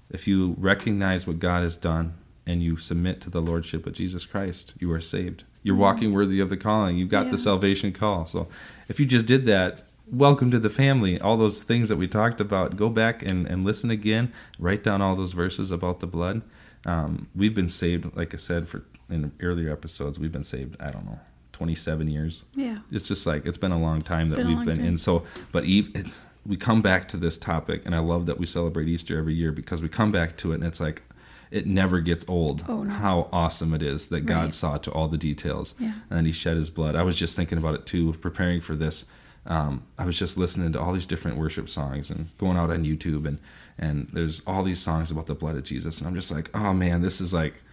If 0.09 0.27
you 0.27 0.55
recognize 0.57 1.25
what 1.25 1.39
God 1.39 1.63
has 1.63 1.77
done 1.77 2.13
and 2.45 2.61
you 2.61 2.77
submit 2.77 3.21
to 3.21 3.29
the 3.29 3.41
lordship 3.41 3.87
of 3.87 3.93
Jesus 3.93 4.25
Christ, 4.25 4.73
you 4.79 4.91
are 4.91 4.99
saved. 4.99 5.43
You're 5.63 5.75
walking 5.75 6.13
worthy 6.13 6.39
of 6.39 6.49
the 6.49 6.57
calling. 6.57 6.97
You've 6.97 7.09
got 7.09 7.25
yeah. 7.25 7.31
the 7.31 7.37
salvation 7.37 7.93
call. 7.93 8.25
So 8.25 8.47
if 8.87 8.99
you 8.99 9.05
just 9.05 9.25
did 9.25 9.45
that, 9.45 9.83
welcome 10.11 10.51
to 10.51 10.59
the 10.59 10.69
family. 10.69 11.19
All 11.19 11.37
those 11.37 11.59
things 11.61 11.89
that 11.89 11.95
we 11.95 12.07
talked 12.07 12.41
about, 12.41 12.75
go 12.75 12.89
back 12.89 13.21
and, 13.21 13.47
and 13.47 13.63
listen 13.63 13.89
again. 13.89 14.31
Write 14.59 14.83
down 14.83 15.01
all 15.01 15.15
those 15.15 15.33
verses 15.33 15.71
about 15.71 16.01
the 16.01 16.07
blood. 16.07 16.41
Um, 16.85 17.27
we've 17.33 17.55
been 17.55 17.69
saved, 17.69 18.15
like 18.15 18.33
I 18.33 18.37
said, 18.37 18.67
for 18.67 18.83
in 19.09 19.31
earlier 19.39 19.71
episodes, 19.71 20.19
we've 20.19 20.31
been 20.31 20.43
saved, 20.43 20.75
I 20.81 20.91
don't 20.91 21.05
know, 21.05 21.19
27 21.63 22.09
years. 22.09 22.43
Yeah. 22.55 22.79
It's 22.91 23.07
just 23.07 23.25
like, 23.25 23.45
it's 23.45 23.57
been 23.57 23.71
a 23.71 23.79
long 23.79 24.01
time 24.01 24.31
that 24.31 24.45
we've 24.45 24.65
been 24.65 24.83
in. 24.83 24.97
So, 24.97 25.23
but 25.53 25.63
even, 25.63 26.11
we 26.45 26.57
come 26.57 26.81
back 26.81 27.07
to 27.07 27.17
this 27.17 27.37
topic, 27.37 27.83
and 27.85 27.95
I 27.95 27.99
love 27.99 28.25
that 28.25 28.37
we 28.37 28.45
celebrate 28.45 28.89
Easter 28.89 29.17
every 29.17 29.33
year 29.33 29.53
because 29.53 29.81
we 29.81 29.87
come 29.87 30.11
back 30.11 30.35
to 30.37 30.51
it, 30.51 30.55
and 30.55 30.65
it's 30.65 30.81
like 30.81 31.03
it 31.51 31.65
never 31.65 32.01
gets 32.01 32.25
old. 32.27 32.65
Oh, 32.67 32.83
no. 32.83 32.93
How 32.93 33.29
awesome 33.31 33.73
it 33.73 33.81
is 33.81 34.09
that 34.09 34.25
God 34.25 34.53
saw 34.53 34.77
to 34.79 34.91
all 34.91 35.07
the 35.07 35.17
details, 35.17 35.73
yeah. 35.79 35.93
and 36.09 36.27
He 36.27 36.33
shed 36.33 36.57
His 36.57 36.69
blood. 36.69 36.97
I 36.97 37.03
was 37.03 37.17
just 37.17 37.37
thinking 37.37 37.57
about 37.57 37.75
it 37.75 37.85
too, 37.85 38.11
preparing 38.11 38.59
for 38.59 38.75
this. 38.75 39.05
Um, 39.45 39.83
I 39.97 40.05
was 40.05 40.19
just 40.19 40.37
listening 40.37 40.73
to 40.73 40.81
all 40.81 40.91
these 40.91 41.05
different 41.05 41.37
worship 41.37 41.69
songs 41.69 42.09
and 42.09 42.27
going 42.39 42.57
out 42.57 42.71
on 42.71 42.83
YouTube, 42.83 43.25
and 43.25 43.39
and 43.79 44.09
there's 44.11 44.41
all 44.45 44.63
these 44.63 44.81
songs 44.81 45.11
about 45.11 45.27
the 45.27 45.35
blood 45.35 45.55
of 45.55 45.63
Jesus, 45.63 45.99
and 45.99 46.07
I'm 46.09 46.15
just 46.15 46.29
like, 46.29 46.49
oh 46.53 46.73
man, 46.73 47.01
this 47.01 47.21
is 47.21 47.33
like 47.33 47.63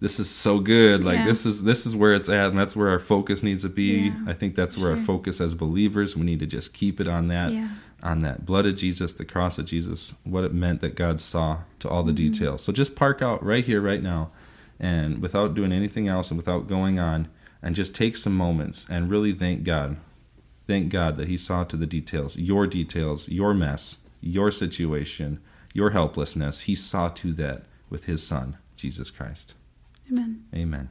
this 0.00 0.20
is 0.20 0.30
so 0.30 0.60
good 0.60 1.02
like 1.02 1.18
yeah. 1.18 1.24
this 1.26 1.44
is 1.44 1.64
this 1.64 1.84
is 1.84 1.96
where 1.96 2.14
it's 2.14 2.28
at 2.28 2.48
and 2.48 2.58
that's 2.58 2.76
where 2.76 2.88
our 2.88 2.98
focus 2.98 3.42
needs 3.42 3.62
to 3.62 3.68
be 3.68 4.08
yeah. 4.08 4.24
i 4.26 4.32
think 4.32 4.54
that's 4.54 4.76
where 4.76 4.94
sure. 4.94 4.98
our 4.98 5.04
focus 5.04 5.40
as 5.40 5.54
believers 5.54 6.16
we 6.16 6.22
need 6.22 6.38
to 6.38 6.46
just 6.46 6.72
keep 6.72 7.00
it 7.00 7.08
on 7.08 7.28
that 7.28 7.52
yeah. 7.52 7.68
on 8.02 8.20
that 8.20 8.46
blood 8.46 8.66
of 8.66 8.76
jesus 8.76 9.12
the 9.12 9.24
cross 9.24 9.58
of 9.58 9.64
jesus 9.64 10.14
what 10.24 10.44
it 10.44 10.54
meant 10.54 10.80
that 10.80 10.94
god 10.94 11.20
saw 11.20 11.58
to 11.78 11.88
all 11.88 12.02
the 12.02 12.12
mm-hmm. 12.12 12.32
details 12.32 12.62
so 12.62 12.72
just 12.72 12.94
park 12.94 13.22
out 13.22 13.42
right 13.42 13.64
here 13.64 13.80
right 13.80 14.02
now 14.02 14.30
and 14.80 15.20
without 15.20 15.54
doing 15.54 15.72
anything 15.72 16.06
else 16.06 16.30
and 16.30 16.38
without 16.38 16.68
going 16.68 16.98
on 16.98 17.28
and 17.60 17.74
just 17.74 17.94
take 17.94 18.16
some 18.16 18.36
moments 18.36 18.88
and 18.88 19.10
really 19.10 19.32
thank 19.32 19.64
god 19.64 19.96
thank 20.66 20.90
god 20.90 21.16
that 21.16 21.28
he 21.28 21.36
saw 21.36 21.64
to 21.64 21.76
the 21.76 21.86
details 21.86 22.36
your 22.36 22.66
details 22.66 23.28
your 23.28 23.52
mess 23.52 23.98
your 24.20 24.50
situation 24.50 25.40
your 25.74 25.90
helplessness 25.90 26.62
he 26.62 26.74
saw 26.74 27.08
to 27.08 27.32
that 27.32 27.64
with 27.90 28.04
his 28.04 28.24
son 28.24 28.56
jesus 28.76 29.10
christ 29.10 29.54
Amen. 30.10 30.44
Amen. 30.54 30.88